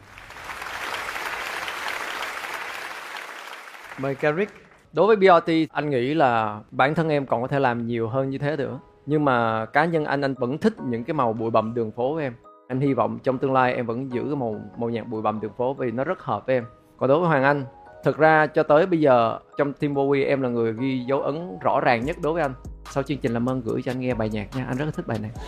Mời 3.99 4.15
Carrick. 4.15 4.53
Đối 4.93 5.07
với 5.07 5.17
BRT, 5.17 5.53
anh 5.73 5.91
nghĩ 5.91 6.15
là 6.15 6.61
bản 6.71 6.95
thân 6.95 7.09
em 7.09 7.27
còn 7.27 7.43
có 7.43 7.49
thể 7.49 7.59
làm 7.59 7.87
nhiều 7.87 8.09
hơn 8.09 8.31
như 8.31 8.39
thế 8.39 8.57
nữa. 8.57 8.81
Nhưng 9.07 9.25
mà 9.25 9.67
cá 9.67 9.85
nhân 9.85 10.05
anh 10.05 10.21
anh 10.21 10.35
vẫn 10.35 10.59
thích 10.59 10.75
những 10.81 11.05
cái 11.05 11.15
màu 11.15 11.33
bụi 11.33 11.51
bặm 11.51 11.75
đường 11.75 11.91
phố 11.91 12.13
của 12.13 12.19
em. 12.19 12.33
Anh 12.69 12.81
hy 12.81 12.95
vọng 12.95 13.19
trong 13.23 13.39
tương 13.39 13.53
lai 13.53 13.75
em 13.75 13.87
vẫn 13.87 14.13
giữ 14.13 14.23
cái 14.23 14.37
màu 14.37 14.61
màu 14.77 14.91
nhạc 14.91 15.09
bụi 15.09 15.23
bặm 15.23 15.41
đường 15.41 15.53
phố 15.57 15.75
vì 15.75 15.91
nó 15.91 16.05
rất 16.05 16.23
hợp 16.23 16.47
với 16.47 16.57
em. 16.57 16.65
Còn 16.97 17.09
đối 17.09 17.19
với 17.19 17.29
Hoàng 17.29 17.45
Anh, 17.45 17.65
thực 18.05 18.19
ra 18.19 18.47
cho 18.47 18.63
tới 18.63 18.87
bây 18.87 19.01
giờ 19.01 19.39
trong 19.59 19.73
Team 19.73 19.95
Bowie 19.95 20.27
em 20.27 20.43
là 20.43 20.49
người 20.49 20.73
ghi 20.73 21.05
dấu 21.09 21.21
ấn 21.21 21.59
rõ 21.63 21.81
ràng 21.81 22.05
nhất 22.05 22.17
đối 22.23 22.33
với 22.33 22.43
anh. 22.43 22.55
Sau 22.91 23.03
chương 23.03 23.19
trình 23.19 23.33
làm 23.33 23.49
ơn 23.49 23.63
gửi 23.65 23.83
cho 23.83 23.93
anh 23.93 24.01
nghe 24.01 24.15
bài 24.15 24.29
nhạc 24.29 24.57
nha, 24.57 24.65
anh 24.69 24.77
rất 24.77 24.85
là 24.85 24.91
thích 24.91 25.07
bài 25.07 25.19
này. 25.23 25.31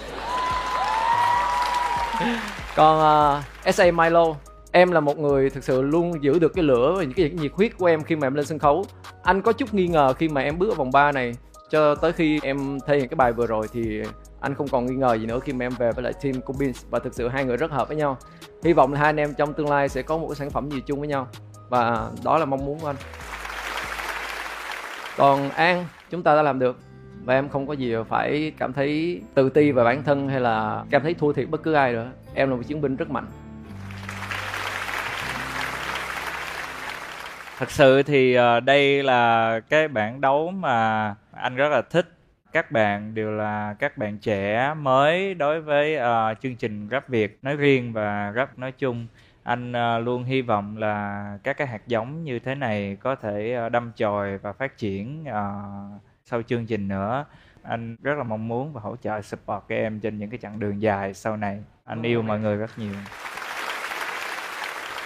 Còn 2.76 3.38
uh, 3.38 3.44
SA 3.74 3.90
Milo 3.90 4.34
Em 4.72 4.92
là 4.92 5.00
một 5.00 5.18
người 5.18 5.50
thực 5.50 5.64
sự 5.64 5.82
luôn 5.82 6.22
giữ 6.22 6.38
được 6.38 6.54
cái 6.54 6.64
lửa 6.64 6.94
và 6.96 7.02
những 7.02 7.12
cái 7.12 7.30
nhiệt 7.30 7.52
huyết 7.54 7.78
của 7.78 7.86
em 7.86 8.02
khi 8.02 8.16
mà 8.16 8.26
em 8.26 8.34
lên 8.34 8.46
sân 8.46 8.58
khấu 8.58 8.84
Anh 9.22 9.42
có 9.42 9.52
chút 9.52 9.74
nghi 9.74 9.86
ngờ 9.86 10.12
khi 10.12 10.28
mà 10.28 10.40
em 10.40 10.58
bước 10.58 10.66
vào 10.66 10.76
vòng 10.76 10.90
3 10.92 11.12
này 11.12 11.32
Cho 11.70 11.94
tới 11.94 12.12
khi 12.12 12.40
em 12.42 12.78
thể 12.86 12.98
hiện 12.98 13.08
cái 13.08 13.16
bài 13.16 13.32
vừa 13.32 13.46
rồi 13.46 13.66
thì 13.72 14.02
anh 14.40 14.54
không 14.54 14.68
còn 14.68 14.86
nghi 14.86 14.94
ngờ 14.94 15.14
gì 15.14 15.26
nữa 15.26 15.38
khi 15.40 15.52
mà 15.52 15.64
em 15.64 15.72
về 15.78 15.92
với 15.92 16.04
lại 16.04 16.12
team 16.22 16.40
của 16.40 16.52
Beans. 16.52 16.84
Và 16.90 16.98
thực 16.98 17.14
sự 17.14 17.28
hai 17.28 17.44
người 17.44 17.56
rất 17.56 17.70
hợp 17.70 17.88
với 17.88 17.96
nhau. 17.96 18.18
Hy 18.64 18.72
vọng 18.72 18.92
là 18.92 19.00
hai 19.00 19.08
anh 19.08 19.16
em 19.16 19.34
trong 19.34 19.54
tương 19.54 19.70
lai 19.70 19.88
sẽ 19.88 20.02
có 20.02 20.18
một 20.18 20.34
sản 20.34 20.50
phẩm 20.50 20.70
gì 20.70 20.82
chung 20.86 20.98
với 20.98 21.08
nhau. 21.08 21.28
Và 21.68 22.08
đó 22.24 22.38
là 22.38 22.44
mong 22.44 22.66
muốn 22.66 22.78
của 22.78 22.86
anh. 22.86 22.96
Còn 25.16 25.50
An, 25.50 25.86
chúng 26.10 26.22
ta 26.22 26.34
đã 26.34 26.42
làm 26.42 26.58
được. 26.58 26.78
Và 27.24 27.34
em 27.34 27.48
không 27.48 27.66
có 27.66 27.72
gì 27.72 27.94
phải 28.08 28.52
cảm 28.58 28.72
thấy 28.72 29.20
tự 29.34 29.50
ti 29.50 29.72
về 29.72 29.84
bản 29.84 30.02
thân 30.02 30.28
hay 30.28 30.40
là 30.40 30.84
cảm 30.90 31.02
thấy 31.02 31.14
thua 31.14 31.32
thiệt 31.32 31.48
bất 31.50 31.62
cứ 31.62 31.72
ai 31.72 31.92
nữa. 31.92 32.10
Em 32.34 32.50
là 32.50 32.56
một 32.56 32.62
chiến 32.66 32.80
binh 32.80 32.96
rất 32.96 33.10
mạnh. 33.10 33.26
Thật 37.58 37.70
sự 37.70 38.02
thì 38.02 38.34
ờ, 38.34 38.60
đây 38.60 39.02
là 39.02 39.60
cái 39.68 39.88
bản 39.88 40.20
đấu 40.20 40.50
mà 40.50 41.14
anh 41.32 41.56
rất 41.56 41.68
là 41.68 41.82
thích. 41.82 42.19
Các 42.52 42.70
bạn 42.72 43.14
đều 43.14 43.30
là 43.30 43.74
các 43.78 43.98
bạn 43.98 44.18
trẻ 44.18 44.74
mới 44.74 45.34
đối 45.34 45.60
với 45.60 45.96
ờ, 45.96 46.34
chương 46.42 46.56
trình 46.56 46.88
rap 46.90 47.08
Việt 47.08 47.38
nói 47.42 47.56
riêng 47.56 47.92
và 47.92 48.32
rap 48.36 48.58
nói 48.58 48.72
chung. 48.72 49.06
Anh 49.42 49.72
ờ, 49.72 49.98
luôn 49.98 50.24
hy 50.24 50.42
vọng 50.42 50.76
là 50.76 51.24
các 51.42 51.56
cái 51.56 51.66
hạt 51.66 51.86
giống 51.86 52.24
như 52.24 52.38
thế 52.38 52.54
này 52.54 52.96
có 53.00 53.14
thể 53.14 53.52
ờ, 53.52 53.68
đâm 53.68 53.92
chồi 53.96 54.38
và 54.38 54.52
phát 54.52 54.78
triển 54.78 55.24
ờ, 55.24 55.62
sau 56.24 56.42
chương 56.42 56.66
trình 56.66 56.88
nữa. 56.88 57.24
Anh 57.62 57.96
rất 58.02 58.18
là 58.18 58.24
mong 58.24 58.48
muốn 58.48 58.72
và 58.72 58.80
hỗ 58.80 58.96
trợ 58.96 59.20
support 59.22 59.62
các 59.68 59.76
em 59.76 60.00
trên 60.00 60.18
những 60.18 60.30
cái 60.30 60.38
chặng 60.42 60.60
đường 60.60 60.82
dài 60.82 61.14
sau 61.14 61.36
này. 61.36 61.58
Anh 61.84 62.02
yêu 62.02 62.22
mọi 62.22 62.38
người 62.38 62.56
rất 62.56 62.70
nhiều. 62.76 62.94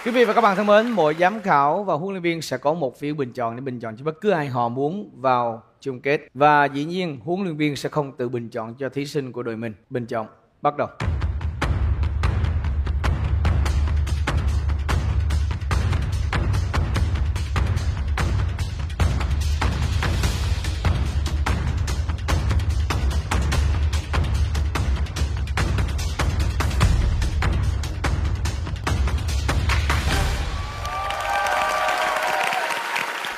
Quý 0.05 0.11
vị 0.11 0.25
và 0.25 0.33
các 0.33 0.41
bạn 0.41 0.55
thân 0.55 0.67
mến, 0.67 0.91
mỗi 0.91 1.13
giám 1.13 1.41
khảo 1.41 1.83
và 1.83 1.93
huấn 1.93 2.13
luyện 2.13 2.21
viên 2.21 2.41
sẽ 2.41 2.57
có 2.57 2.73
một 2.73 2.99
phiếu 2.99 3.15
bình 3.15 3.33
chọn 3.33 3.55
để 3.55 3.61
bình 3.61 3.79
chọn 3.79 3.97
cho 3.97 4.05
bất 4.05 4.21
cứ 4.21 4.29
ai 4.29 4.47
họ 4.47 4.69
muốn 4.69 5.09
vào 5.15 5.63
chung 5.85 5.99
kết. 5.99 6.27
Và 6.33 6.65
dĩ 6.65 6.85
nhiên, 6.85 7.19
huấn 7.23 7.43
luyện 7.43 7.57
viên 7.57 7.75
sẽ 7.75 7.89
không 7.89 8.17
tự 8.17 8.29
bình 8.29 8.49
chọn 8.49 8.75
cho 8.79 8.89
thí 8.89 9.05
sinh 9.05 9.31
của 9.31 9.43
đội 9.43 9.57
mình. 9.57 9.73
Bình 9.89 10.05
chọn, 10.05 10.27
bắt 10.61 10.73
đầu. 10.77 10.87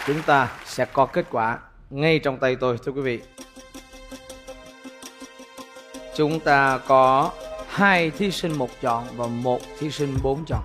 Chúng 0.07 0.21
ta 0.21 0.51
sẽ 0.65 0.85
có 0.85 1.05
kết 1.05 1.25
quả 1.31 1.59
ngay 1.89 2.19
trong 2.19 2.37
tay 2.37 2.55
tôi, 2.55 2.77
thưa 2.85 2.91
quý 2.91 3.01
vị. 3.01 3.19
Chúng 6.15 6.39
ta 6.39 6.79
có 6.87 7.31
hai 7.69 8.11
thí 8.11 8.31
sinh 8.31 8.57
một 8.57 8.69
chọn 8.81 9.03
và 9.15 9.27
một 9.27 9.59
thí 9.79 9.91
sinh 9.91 10.17
bốn 10.23 10.45
chọn. 10.45 10.63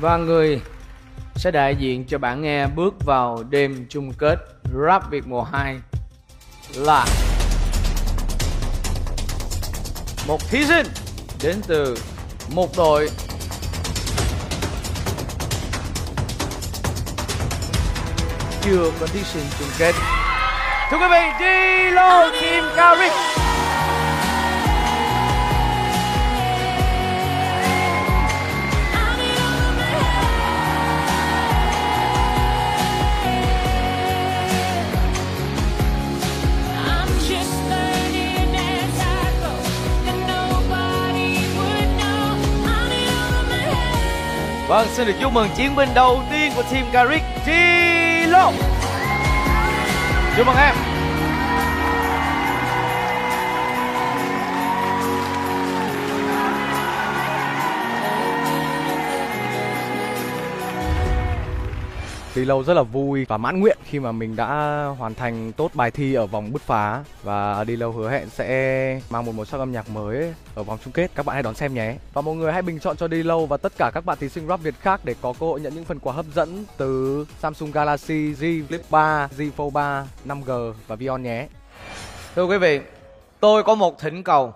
Và 0.00 0.16
người 0.16 0.60
sẽ 1.34 1.50
đại 1.50 1.76
diện 1.76 2.04
cho 2.08 2.18
bạn 2.18 2.42
nghe 2.42 2.66
bước 2.66 2.94
vào 3.04 3.44
đêm 3.50 3.86
chung 3.88 4.12
kết 4.18 4.36
Rap 4.86 5.10
Việt 5.10 5.26
mùa 5.26 5.42
2 5.42 5.76
là 6.74 7.06
một 10.28 10.38
thí 10.50 10.64
sinh 10.64 10.86
đến 11.42 11.60
từ 11.66 11.96
một 12.54 12.76
đội 12.76 13.08
chưa 18.62 18.90
có 19.00 19.06
thí 19.06 19.22
sinh 19.22 19.44
chung 19.58 19.68
kết. 19.78 19.92
Thưa 20.90 20.96
quý 20.98 21.06
vị, 21.10 21.20
Dilo 21.40 22.30
Kim 22.40 22.64
Karik. 22.76 23.12
Vâng, 44.68 44.88
xin 44.92 45.06
được 45.06 45.12
chúc 45.20 45.32
mừng 45.32 45.48
chiến 45.56 45.76
binh 45.76 45.88
đầu 45.94 46.22
tiên 46.30 46.52
của 46.56 46.62
team 46.62 46.84
Karik, 46.92 47.22
Dilo. 48.32 48.52
Chúc 50.36 50.46
mừng 50.46 50.56
em. 50.56 50.81
Lâu 62.40 62.64
rất 62.64 62.74
là 62.74 62.82
vui 62.82 63.26
và 63.28 63.36
mãn 63.36 63.60
nguyện 63.60 63.78
khi 63.84 64.00
mà 64.00 64.12
mình 64.12 64.36
đã 64.36 64.46
hoàn 64.98 65.14
thành 65.14 65.52
tốt 65.52 65.70
bài 65.74 65.90
thi 65.90 66.14
ở 66.14 66.26
vòng 66.26 66.52
bứt 66.52 66.62
phá 66.62 67.04
và 67.22 67.64
đi 67.64 67.76
lâu 67.76 67.92
hứa 67.92 68.10
hẹn 68.10 68.28
sẽ 68.30 69.00
mang 69.10 69.24
một 69.24 69.32
màu 69.32 69.44
sắc 69.44 69.58
âm 69.58 69.72
nhạc 69.72 69.90
mới 69.90 70.34
ở 70.54 70.62
vòng 70.62 70.78
chung 70.84 70.92
kết. 70.92 71.10
Các 71.14 71.26
bạn 71.26 71.34
hãy 71.34 71.42
đón 71.42 71.54
xem 71.54 71.74
nhé. 71.74 71.94
Và 72.12 72.22
mọi 72.22 72.34
người 72.34 72.52
hãy 72.52 72.62
bình 72.62 72.78
chọn 72.80 72.96
cho 72.96 73.08
đi 73.08 73.22
lâu 73.22 73.46
và 73.46 73.56
tất 73.56 73.72
cả 73.78 73.90
các 73.94 74.04
bạn 74.04 74.18
thí 74.20 74.28
sinh 74.28 74.46
rap 74.46 74.62
Việt 74.62 74.74
khác 74.80 75.00
để 75.04 75.14
có 75.22 75.32
cơ 75.40 75.46
hội 75.46 75.60
nhận 75.60 75.74
những 75.74 75.84
phần 75.84 75.98
quà 75.98 76.12
hấp 76.12 76.26
dẫn 76.34 76.64
từ 76.76 77.24
Samsung 77.38 77.70
Galaxy 77.72 78.14
Z 78.14 78.66
Flip 78.68 78.82
3, 78.90 79.28
Z 79.38 79.50
Fold 79.56 79.70
3, 79.70 80.04
5G 80.26 80.72
và 80.86 80.96
Vion 80.96 81.22
nhé. 81.22 81.46
Thưa 82.34 82.44
quý 82.44 82.58
vị, 82.58 82.80
tôi 83.40 83.62
có 83.62 83.74
một 83.74 84.00
thỉnh 84.00 84.24
cầu. 84.24 84.52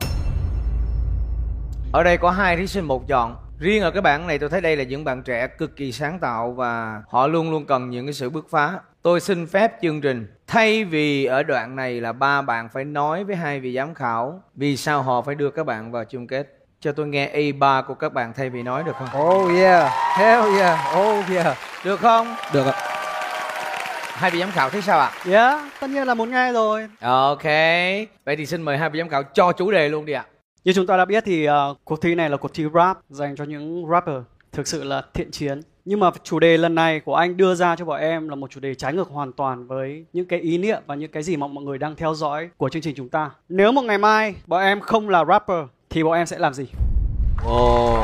Ở 1.93 2.03
đây 2.03 2.17
có 2.17 2.31
hai 2.31 2.57
thí 2.57 2.67
sinh 2.67 2.85
một 2.85 3.09
chọn. 3.09 3.46
Riêng 3.59 3.83
ở 3.83 3.91
cái 3.91 4.03
bảng 4.03 4.27
này 4.27 4.39
tôi 4.39 4.49
thấy 4.49 4.61
đây 4.61 4.77
là 4.77 4.85
những 4.85 5.05
bạn 5.05 5.23
trẻ 5.23 5.47
cực 5.47 5.77
kỳ 5.77 5.93
sáng 5.93 6.19
tạo 6.19 6.53
và 6.53 7.03
họ 7.09 7.27
luôn 7.27 7.51
luôn 7.51 7.67
cần 7.67 7.91
những 7.91 8.07
cái 8.07 8.13
sự 8.13 8.31
bứt 8.31 8.47
phá. 8.51 8.79
Tôi 9.03 9.21
xin 9.21 9.47
phép 9.47 9.73
chương 9.83 10.01
trình 10.01 10.27
thay 10.47 10.85
vì 10.85 11.25
ở 11.25 11.43
đoạn 11.43 11.77
này 11.77 12.01
là 12.01 12.13
ba 12.13 12.43
bạn 12.43 12.69
phải 12.73 12.85
nói 12.85 13.25
với 13.25 13.37
hai 13.37 13.61
vị 13.61 13.75
giám 13.77 13.95
khảo 13.95 14.43
vì 14.55 14.77
sao 14.77 15.03
họ 15.03 15.23
phải 15.23 15.35
đưa 15.35 15.51
các 15.51 15.67
bạn 15.67 15.93
vào 15.93 16.05
chung 16.05 16.27
kết. 16.27 16.47
Cho 16.81 16.93
tôi 16.93 17.07
nghe 17.07 17.31
A3 17.35 17.83
của 17.83 17.95
các 17.95 18.13
bạn 18.13 18.33
thay 18.37 18.51
vì 18.51 18.63
nói 18.63 18.83
được 18.85 18.97
không? 18.99 19.23
Oh 19.23 19.51
yeah, 19.51 19.93
hell 20.19 20.59
yeah, 20.59 20.79
oh 20.99 21.31
yeah. 21.31 21.57
Được 21.85 22.01
không? 22.01 22.35
Được 22.53 22.67
ạ. 22.67 22.75
Hai 24.13 24.31
vị 24.31 24.41
giám 24.41 24.51
khảo 24.51 24.71
thấy 24.71 24.83
sao 24.83 24.99
ạ? 24.99 25.11
Yeah, 25.31 25.61
tất 25.81 25.91
nhiên 25.91 26.07
là 26.07 26.15
muốn 26.15 26.31
nghe 26.31 26.53
rồi. 26.53 26.89
Ok. 27.01 27.45
Vậy 28.25 28.37
thì 28.37 28.47
xin 28.47 28.63
mời 28.63 28.79
hai 28.79 28.91
vị 28.91 28.99
giám 28.99 29.09
khảo 29.09 29.23
cho 29.23 29.53
chủ 29.53 29.71
đề 29.71 29.89
luôn 29.89 30.07
đi 30.07 30.13
ạ. 30.13 30.25
Như 30.67 30.73
chúng 30.73 30.87
ta 30.87 30.97
đã 30.97 31.05
biết 31.05 31.25
thì 31.27 31.49
uh, 31.49 31.53
cuộc 31.85 32.01
thi 32.01 32.15
này 32.15 32.31
là 32.31 32.37
cuộc 32.37 32.55
thi 32.55 32.65
rap 32.75 32.99
dành 33.09 33.37
cho 33.37 33.45
những 33.45 33.87
rapper 33.91 34.17
thực 34.53 34.67
sự 34.67 34.85
là 34.85 35.03
thiện 35.15 35.31
chiến. 35.31 35.61
Nhưng 35.85 36.01
mà 36.01 36.11
chủ 36.23 36.39
đề 36.39 36.57
lần 36.59 36.75
này 36.75 37.01
của 37.01 37.15
anh 37.15 37.37
đưa 37.37 37.55
ra 37.55 37.77
cho 37.77 37.85
bọn 37.85 38.01
em 38.01 38.29
là 38.29 38.35
một 38.35 38.51
chủ 38.51 38.61
đề 38.61 38.75
trái 38.75 38.93
ngược 38.93 39.09
hoàn 39.09 39.33
toàn 39.33 39.67
với 39.67 40.05
những 40.13 40.27
cái 40.27 40.41
ý 40.41 40.59
niệm 40.59 40.83
và 40.87 40.95
những 40.95 41.11
cái 41.11 41.23
gì 41.23 41.37
mà 41.37 41.47
mọi 41.47 41.65
người 41.65 41.79
đang 41.79 41.97
theo 41.97 42.15
dõi 42.15 42.49
của 42.57 42.69
chương 42.69 42.83
trình 42.83 42.95
chúng 42.97 43.09
ta. 43.09 43.31
Nếu 43.49 43.73
một 43.73 43.83
ngày 43.83 43.99
mai 43.99 44.35
bọn 44.47 44.63
em 44.63 44.81
không 44.81 45.09
là 45.09 45.25
rapper 45.25 45.65
thì 45.91 46.03
bọn 46.03 46.13
em 46.13 46.27
sẽ 46.27 46.39
làm 46.39 46.55
gì? 46.55 46.67
Ồ. 47.45 47.99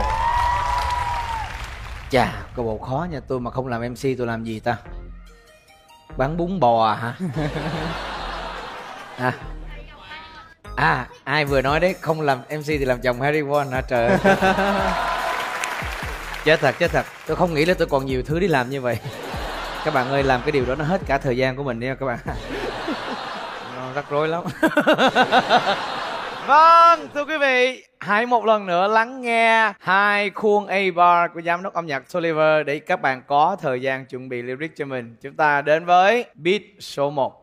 Chà, 2.11 2.46
câu 2.57 2.64
bộ 2.64 2.79
khó 2.79 3.07
nha, 3.11 3.20
tôi 3.29 3.40
mà 3.40 3.51
không 3.51 3.66
làm 3.66 3.92
MC 3.92 4.03
tôi 4.18 4.27
làm 4.27 4.44
gì 4.44 4.61
ta? 4.61 4.77
Bán 6.16 6.37
bún 6.37 6.61
bò 6.61 6.87
à 6.87 6.94
hả? 6.94 7.16
à. 9.31 9.52
À, 10.76 11.06
ai 11.24 11.44
vừa 11.44 11.62
nói 11.62 11.80
đấy, 11.80 11.94
không 12.00 12.20
làm 12.20 12.38
MC 12.38 12.66
thì 12.66 12.85
làm 12.85 13.00
chồng 13.00 13.20
Harry 13.20 13.42
Potter 13.42 13.72
hả 13.72 13.80
trời 13.80 14.11
chết 16.44 16.61
thật, 16.61 16.74
chết 16.78 16.90
thật. 16.90 17.06
Tôi 17.26 17.37
không 17.37 17.54
nghĩ 17.54 17.64
là 17.64 17.74
tôi 17.74 17.87
còn 17.87 18.06
nhiều 18.06 18.22
thứ 18.22 18.40
để 18.40 18.48
làm 18.48 18.70
như 18.70 18.80
vậy. 18.80 18.98
Các 19.85 19.94
bạn 19.94 20.11
ơi, 20.11 20.22
làm 20.22 20.40
cái 20.42 20.52
điều 20.52 20.64
đó 20.64 20.74
nó 20.74 20.85
hết 20.85 21.00
cả 21.06 21.18
thời 21.18 21.37
gian 21.37 21.56
của 21.56 21.62
mình 21.62 21.80
đi 21.80 21.87
nha 21.87 21.94
các 21.94 22.06
bạn. 22.06 22.18
Nó 23.76 23.92
rắc 23.94 24.11
rối 24.11 24.28
lắm. 24.28 24.44
Vâng, 26.46 27.08
thưa 27.14 27.24
quý 27.24 27.38
vị, 27.38 27.85
hãy 28.00 28.26
một 28.26 28.44
lần 28.44 28.66
nữa 28.66 28.88
lắng 28.88 29.20
nghe 29.20 29.72
hai 29.80 30.30
khuôn 30.30 30.66
A-bar 30.66 31.30
của 31.35 31.42
giám 31.42 31.62
đốc 31.62 31.74
âm 31.74 31.87
nhạc 31.87 32.12
Toliver 32.12 32.66
để 32.66 32.78
các 32.78 33.00
bạn 33.00 33.22
có 33.26 33.56
thời 33.61 33.82
gian 33.82 34.06
chuẩn 34.06 34.28
bị 34.28 34.42
lyric 34.42 34.76
cho 34.76 34.85
mình. 34.85 35.16
Chúng 35.20 35.35
ta 35.35 35.62
đến 35.62 35.85
với 35.85 36.24
beat 36.35 36.62
số 36.80 37.11
1. 37.11 37.41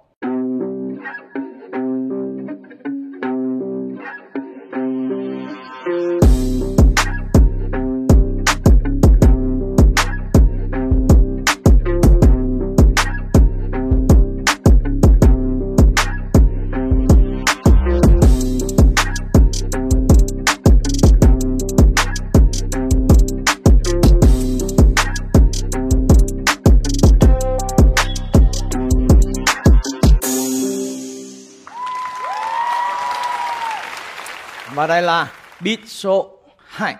Và 34.79 34.87
đây 34.87 35.01
là 35.01 35.27
beat 35.59 35.79
số 35.85 36.39
2. 36.67 36.95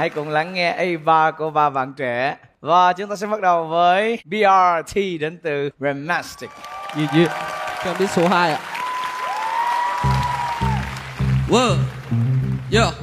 Hãy 0.00 0.10
cùng 0.10 0.28
lắng 0.28 0.54
nghe 0.54 0.76
A3 0.78 1.32
của 1.32 1.50
ba 1.50 1.70
bạn 1.70 1.94
trẻ. 1.96 2.36
Và 2.60 2.92
chúng 2.92 3.10
ta 3.10 3.16
sẽ 3.16 3.26
bắt 3.26 3.40
đầu 3.40 3.66
với 3.66 4.18
BRT 4.24 4.96
đến 5.20 5.38
từ 5.42 5.70
Remastic. 5.80 6.50
Yeah, 6.96 7.12
yeah. 7.12 7.30
Cho 7.84 7.94
biết 7.98 8.10
số 8.10 8.28
2 8.28 8.52
ạ. 8.52 8.60
Wow. 11.48 11.74
Yeah. 12.72 12.94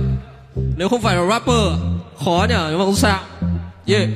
Nếu 0.78 0.90
không 0.90 1.02
phải 1.02 1.16
là 1.16 1.26
rapper, 1.26 1.66
khó 2.26 2.46
nhỉ, 2.50 2.56
nhưng 2.70 2.80
mà 2.80 2.86
không 2.86 2.96
sao. 2.96 3.20
Yeah. 3.88 4.10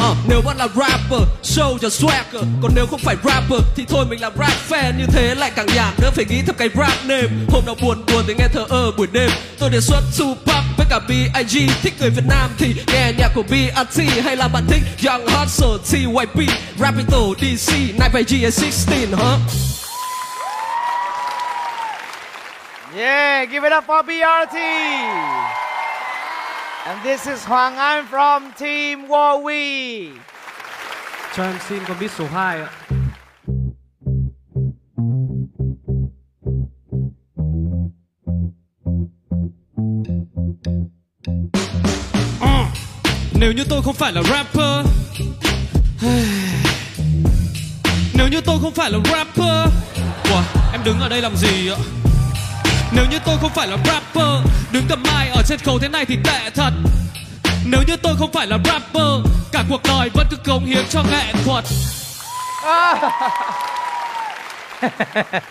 Ờ, 0.00 0.14
nếu 0.28 0.40
vẫn 0.42 0.56
là 0.56 0.68
rapper, 0.68 1.28
show 1.42 1.78
cho 1.78 1.88
swagger. 1.88 2.44
Còn 2.62 2.72
nếu 2.74 2.86
không 2.86 3.00
phải 3.00 3.16
rapper, 3.24 3.60
thì 3.76 3.84
thôi 3.88 4.06
mình 4.06 4.20
là 4.20 4.30
rap 4.38 4.52
fan. 4.68 4.98
Như 4.98 5.06
thế 5.06 5.34
lại 5.34 5.50
càng 5.56 5.66
nhảm, 5.74 5.94
nữa 5.98 6.10
phải 6.14 6.24
nghĩ 6.24 6.42
thêm 6.46 6.54
cái 6.58 6.68
rap 6.74 7.06
name. 7.06 7.28
Hôm 7.48 7.66
nào 7.66 7.74
buồn 7.82 8.04
buồn 8.12 8.24
thì 8.26 8.34
nghe 8.38 8.48
thờ 8.48 8.66
ơ 8.68 8.90
buổi 8.96 9.06
đêm. 9.12 9.30
Tôi 9.58 9.70
đề 9.70 9.80
xuất 9.80 10.00
Tupac 10.18 10.64
với 10.76 10.86
cả 10.90 10.98
B.I.G 11.08 11.70
Thích 11.82 11.94
người 12.00 12.10
Việt 12.10 12.24
Nam 12.28 12.50
thì 12.58 12.74
nghe 12.92 13.12
nhạc 13.18 13.28
của 13.34 13.42
B.R.T 13.42 14.24
Hay 14.24 14.36
là 14.36 14.48
bạn 14.48 14.66
thích 14.68 14.82
Young 15.06 15.26
Hustle, 15.26 15.68
T.Y.P 15.90 16.50
Rapito, 16.78 17.18
DC, 17.38 17.72
Night 17.72 18.12
by 18.14 18.22
G16 18.22 19.16
hả? 19.16 19.38
Yeah, 22.96 23.50
give 23.50 23.68
it 23.68 23.72
up 23.72 23.84
for 23.86 24.02
BRT. 24.02 24.56
And 26.86 27.02
this 27.02 27.26
is 27.26 27.44
Hoàng 27.44 27.76
An 27.76 28.06
from 28.06 28.52
Team 28.58 29.06
Warwi. 29.08 30.10
Cho 31.36 31.42
em 31.44 31.58
xin 31.68 31.84
con 31.88 31.98
biết 32.00 32.10
số 32.18 32.24
2 32.34 32.60
ạ. 32.60 32.68
Ờ, 42.40 42.64
Nếu 43.34 43.52
như 43.52 43.64
tôi 43.68 43.82
không 43.82 43.94
phải 43.94 44.12
là 44.12 44.22
rapper 44.22 44.86
Nếu 48.14 48.28
như 48.28 48.40
tôi 48.40 48.58
không 48.62 48.74
phải 48.74 48.90
là 48.90 48.98
rapper 49.04 49.74
Ủa, 50.30 50.42
em 50.72 50.84
đứng 50.84 51.00
ở 51.00 51.08
đây 51.08 51.22
làm 51.22 51.36
gì 51.36 51.70
ạ? 51.70 51.76
Nếu 52.92 53.06
như 53.10 53.18
tôi 53.24 53.38
không 53.40 53.50
phải 53.54 53.68
là 53.68 53.76
rapper 53.84 54.59
Đứng 54.72 54.84
cầm 54.88 55.02
mai 55.02 55.28
ở 55.28 55.42
trên 55.46 55.58
cầu 55.64 55.78
thế 55.78 55.88
này 55.88 56.04
thì 56.04 56.18
tệ 56.24 56.50
thật 56.54 56.70
Nếu 57.64 57.80
như 57.86 57.96
tôi 58.02 58.14
không 58.18 58.32
phải 58.32 58.46
là 58.46 58.58
rapper 58.64 59.32
Cả 59.52 59.64
cuộc 59.70 59.80
đời 59.88 60.10
vẫn 60.14 60.26
cứ 60.30 60.36
cống 60.46 60.64
hiến 60.64 60.84
cho 60.90 61.02
nghệ 61.02 61.32
thuật 61.44 61.64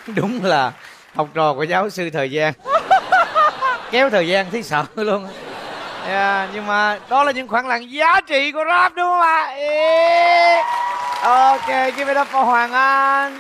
Đúng 0.16 0.44
là 0.44 0.72
học 1.16 1.28
trò 1.34 1.54
của 1.54 1.64
giáo 1.64 1.90
sư 1.90 2.10
thời 2.10 2.32
gian. 2.32 2.54
Kéo 3.92 4.10
thời 4.10 4.28
gian 4.28 4.46
thấy 4.52 4.64
sợ 4.64 4.86
luôn. 4.96 5.28
Yeah, 6.08 6.50
nhưng 6.54 6.68
mà 6.68 7.00
đó 7.10 7.24
là 7.24 7.32
những 7.32 7.48
khoảng 7.48 7.68
lặng 7.68 7.92
giá 7.92 8.22
trị 8.22 8.52
của 8.52 8.64
rap 8.68 8.96
đúng 8.96 9.06
không 9.06 9.22
ạ? 9.22 9.54
Ok, 11.22 11.68
give 11.68 12.14
it 12.14 12.22
up 12.22 12.28
for 12.32 12.44
Hoàng 12.44 12.74
An. 12.74 13.40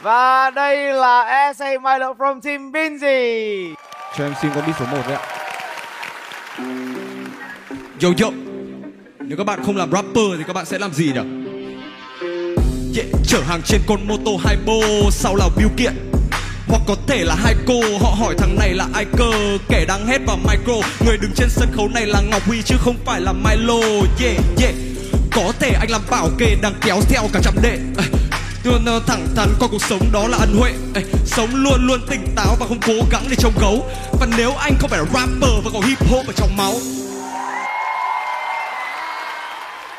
Và 0.00 0.50
đây 0.50 0.92
là 0.92 1.52
SA 1.52 1.66
Milo 1.82 2.12
from 2.12 2.40
Team 2.40 2.72
Binzy. 2.72 3.74
Cho 4.18 4.24
em 4.24 4.34
xin 4.42 4.50
con 4.54 4.66
biết 4.66 4.72
số 4.78 4.84
1 4.86 4.98
đấy 5.08 5.16
ạ. 5.16 5.22
Yo 8.02 8.08
yo. 8.20 8.30
Nếu 9.20 9.38
các 9.38 9.44
bạn 9.44 9.64
không 9.64 9.76
làm 9.76 9.92
rapper 9.92 10.24
thì 10.38 10.44
các 10.46 10.52
bạn 10.52 10.66
sẽ 10.66 10.78
làm 10.78 10.92
gì 10.92 11.04
nhỉ? 11.04 11.20
Yeah, 12.96 13.08
chở 13.26 13.40
hàng 13.46 13.62
trên 13.64 13.80
con 13.86 14.08
mô 14.08 14.16
tô 14.24 14.40
hai 14.44 14.56
bô 14.66 15.10
Sau 15.10 15.36
là 15.36 15.48
biêu 15.56 15.68
kiện. 15.76 15.92
Hoặc 16.68 16.82
có 16.86 16.96
thể 17.06 17.24
là 17.24 17.34
hai 17.34 17.54
cô 17.66 17.80
Họ 18.00 18.10
hỏi 18.18 18.34
thằng 18.38 18.56
này 18.58 18.74
là 18.74 18.86
ai 18.94 19.04
cơ 19.18 19.58
Kẻ 19.68 19.84
đang 19.88 20.06
hét 20.06 20.18
vào 20.26 20.36
micro. 20.36 20.88
Người 21.06 21.16
đứng 21.16 21.32
trên 21.36 21.48
sân 21.50 21.68
khấu 21.72 21.88
này 21.88 22.06
là 22.06 22.20
Ngọc 22.20 22.42
Huy 22.46 22.62
Chứ 22.62 22.76
không 22.80 22.96
phải 23.04 23.20
là 23.20 23.32
Milo. 23.32 23.80
Yeah 24.20 24.36
yeah. 24.60 24.74
Có 25.34 25.52
thể 25.58 25.70
anh 25.80 25.90
làm 25.90 26.00
bảo 26.10 26.28
kê 26.38 26.56
đang 26.62 26.74
kéo 26.80 27.00
theo 27.08 27.22
cả 27.32 27.40
trăm 27.44 27.54
đệ. 27.62 27.78
À, 27.96 28.04
Luôn 28.64 28.84
thẳng 29.06 29.26
thắn 29.36 29.48
coi 29.60 29.68
cuộc 29.72 29.82
sống 29.82 30.00
đó 30.12 30.28
là 30.28 30.36
ân 30.40 30.56
huệ 30.58 30.70
Ê, 30.94 31.02
Sống 31.26 31.48
luôn 31.52 31.86
luôn 31.86 32.00
tỉnh 32.10 32.26
táo 32.36 32.56
và 32.60 32.66
không 32.66 32.80
cố 32.86 32.92
gắng 33.10 33.22
để 33.30 33.36
trông 33.38 33.52
gấu 33.60 33.86
Và 34.20 34.26
nếu 34.36 34.52
anh 34.58 34.72
không 34.80 34.90
phải 34.90 34.98
là 34.98 35.04
rapper 35.04 35.64
và 35.64 35.70
có 35.72 35.80
hip 35.86 35.98
hop 36.10 36.26
ở 36.26 36.32
trong 36.36 36.56
máu 36.56 36.72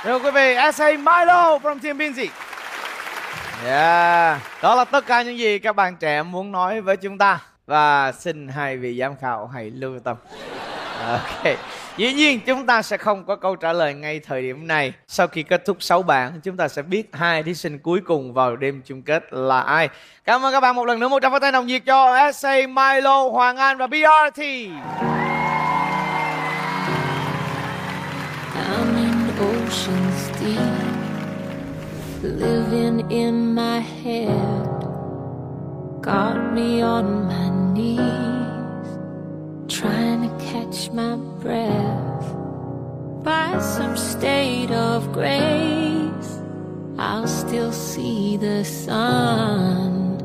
Thưa 0.04 0.20
quý 0.20 0.32
vị, 0.32 0.56
SA 0.74 0.88
Milo 0.90 1.58
from 1.58 1.80
Team 1.80 1.98
Binzy. 1.98 2.28
Yeah, 3.66 4.42
đó 4.62 4.76
là 4.76 4.86
tất 4.86 5.06
cả 5.06 5.22
những 5.22 5.38
gì 5.38 5.60
các 5.60 5.76
bạn 5.76 5.96
trẻ 5.96 6.24
muốn 6.24 6.52
nói 6.52 6.82
với 6.82 6.98
chúng 6.98 7.18
ta. 7.18 7.40
Và 7.66 8.12
xin 8.12 8.48
hai 8.48 8.78
vị 8.78 8.98
giám 9.00 9.16
khảo 9.22 9.48
hãy 9.48 9.70
lưu 9.70 10.00
tâm. 10.04 10.18
Ok. 11.08 11.58
Dĩ 11.98 12.14
nhiên 12.14 12.40
chúng 12.46 12.66
ta 12.66 12.82
sẽ 12.82 12.98
không 12.98 13.26
có 13.26 13.36
câu 13.36 13.56
trả 13.56 13.74
lời 13.74 13.94
ngay 13.94 14.20
thời 14.20 14.42
điểm 14.42 14.68
này. 14.68 14.94
Sau 15.08 15.28
khi 15.28 15.44
kết 15.44 15.66
thúc 15.66 15.78
6 15.80 16.02
bảng, 16.02 16.42
chúng 16.44 16.58
ta 16.58 16.68
sẽ 16.68 16.82
biết 16.82 17.10
hai 17.14 17.44
thí 17.44 17.54
sinh 17.54 17.80
cuối 17.80 18.02
cùng 18.06 18.34
vào 18.34 18.56
đêm 18.56 18.82
chung 18.86 19.02
kết 19.02 19.24
là 19.34 19.62
ai. 19.62 19.90
Cảm 20.26 20.46
ơn 20.46 20.54
các 20.54 20.60
bạn 20.60 20.76
một 20.76 20.86
lần 20.86 21.00
nữa 21.00 21.08
một 21.08 21.20
trăm 21.22 21.32
phát 21.32 21.42
tay 21.42 21.52
nồng 21.52 21.68
nhiệt 21.68 21.82
cho 21.86 22.32
SA 22.32 22.56
Milo, 22.70 23.30
Hoàng 23.30 23.58
An 23.58 23.78
và 23.78 23.88
BRT. 23.88 24.40
I'm 28.56 28.96
in 28.96 29.14
oceans 29.40 30.30
deep, 30.40 30.60
living 32.24 33.10
in 33.10 33.56
my 33.56 33.80
head. 34.04 34.68
Got 36.04 36.36
me 36.54 36.82
on 36.82 37.28
my 37.28 37.50
knees, 37.74 38.88
trying 39.68 40.23
catch 40.54 40.92
my 40.92 41.16
breath. 41.42 42.28
By 43.24 43.60
some 43.60 43.98
state 43.98 44.70
of 44.70 45.12
grace, 45.12 46.32
I'll 47.00 47.28
still 47.28 47.72
see 47.72 48.38
the 48.38 48.64
sun. 48.64 50.20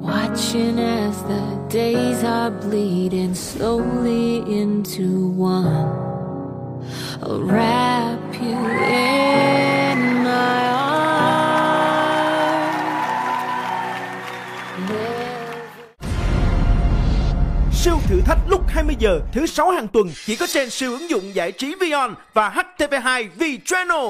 Watching 0.00 0.78
as 0.78 1.22
the 1.24 1.44
days 1.68 2.24
are 2.24 2.50
bleeding 2.50 3.34
slowly 3.34 4.38
into 4.60 5.28
one. 5.28 6.80
I'll 7.22 7.42
wrap 7.42 8.34
you 8.40 8.56
in 8.56 9.17
thử 18.08 18.20
thách 18.20 18.38
lúc 18.48 18.62
20 18.68 18.96
giờ, 18.98 19.20
thứ 19.32 19.46
sáu 19.46 19.70
hàng 19.70 19.88
tuần, 19.88 20.10
chỉ 20.26 20.36
có 20.36 20.46
trên 20.46 20.70
siêu 20.70 20.92
ứng 20.92 21.10
dụng 21.10 21.34
giải 21.34 21.52
trí 21.52 21.74
Vion 21.80 22.14
và 22.34 22.50
HTV2 22.50 23.28
V 23.36 23.42
Channel. 23.64 24.06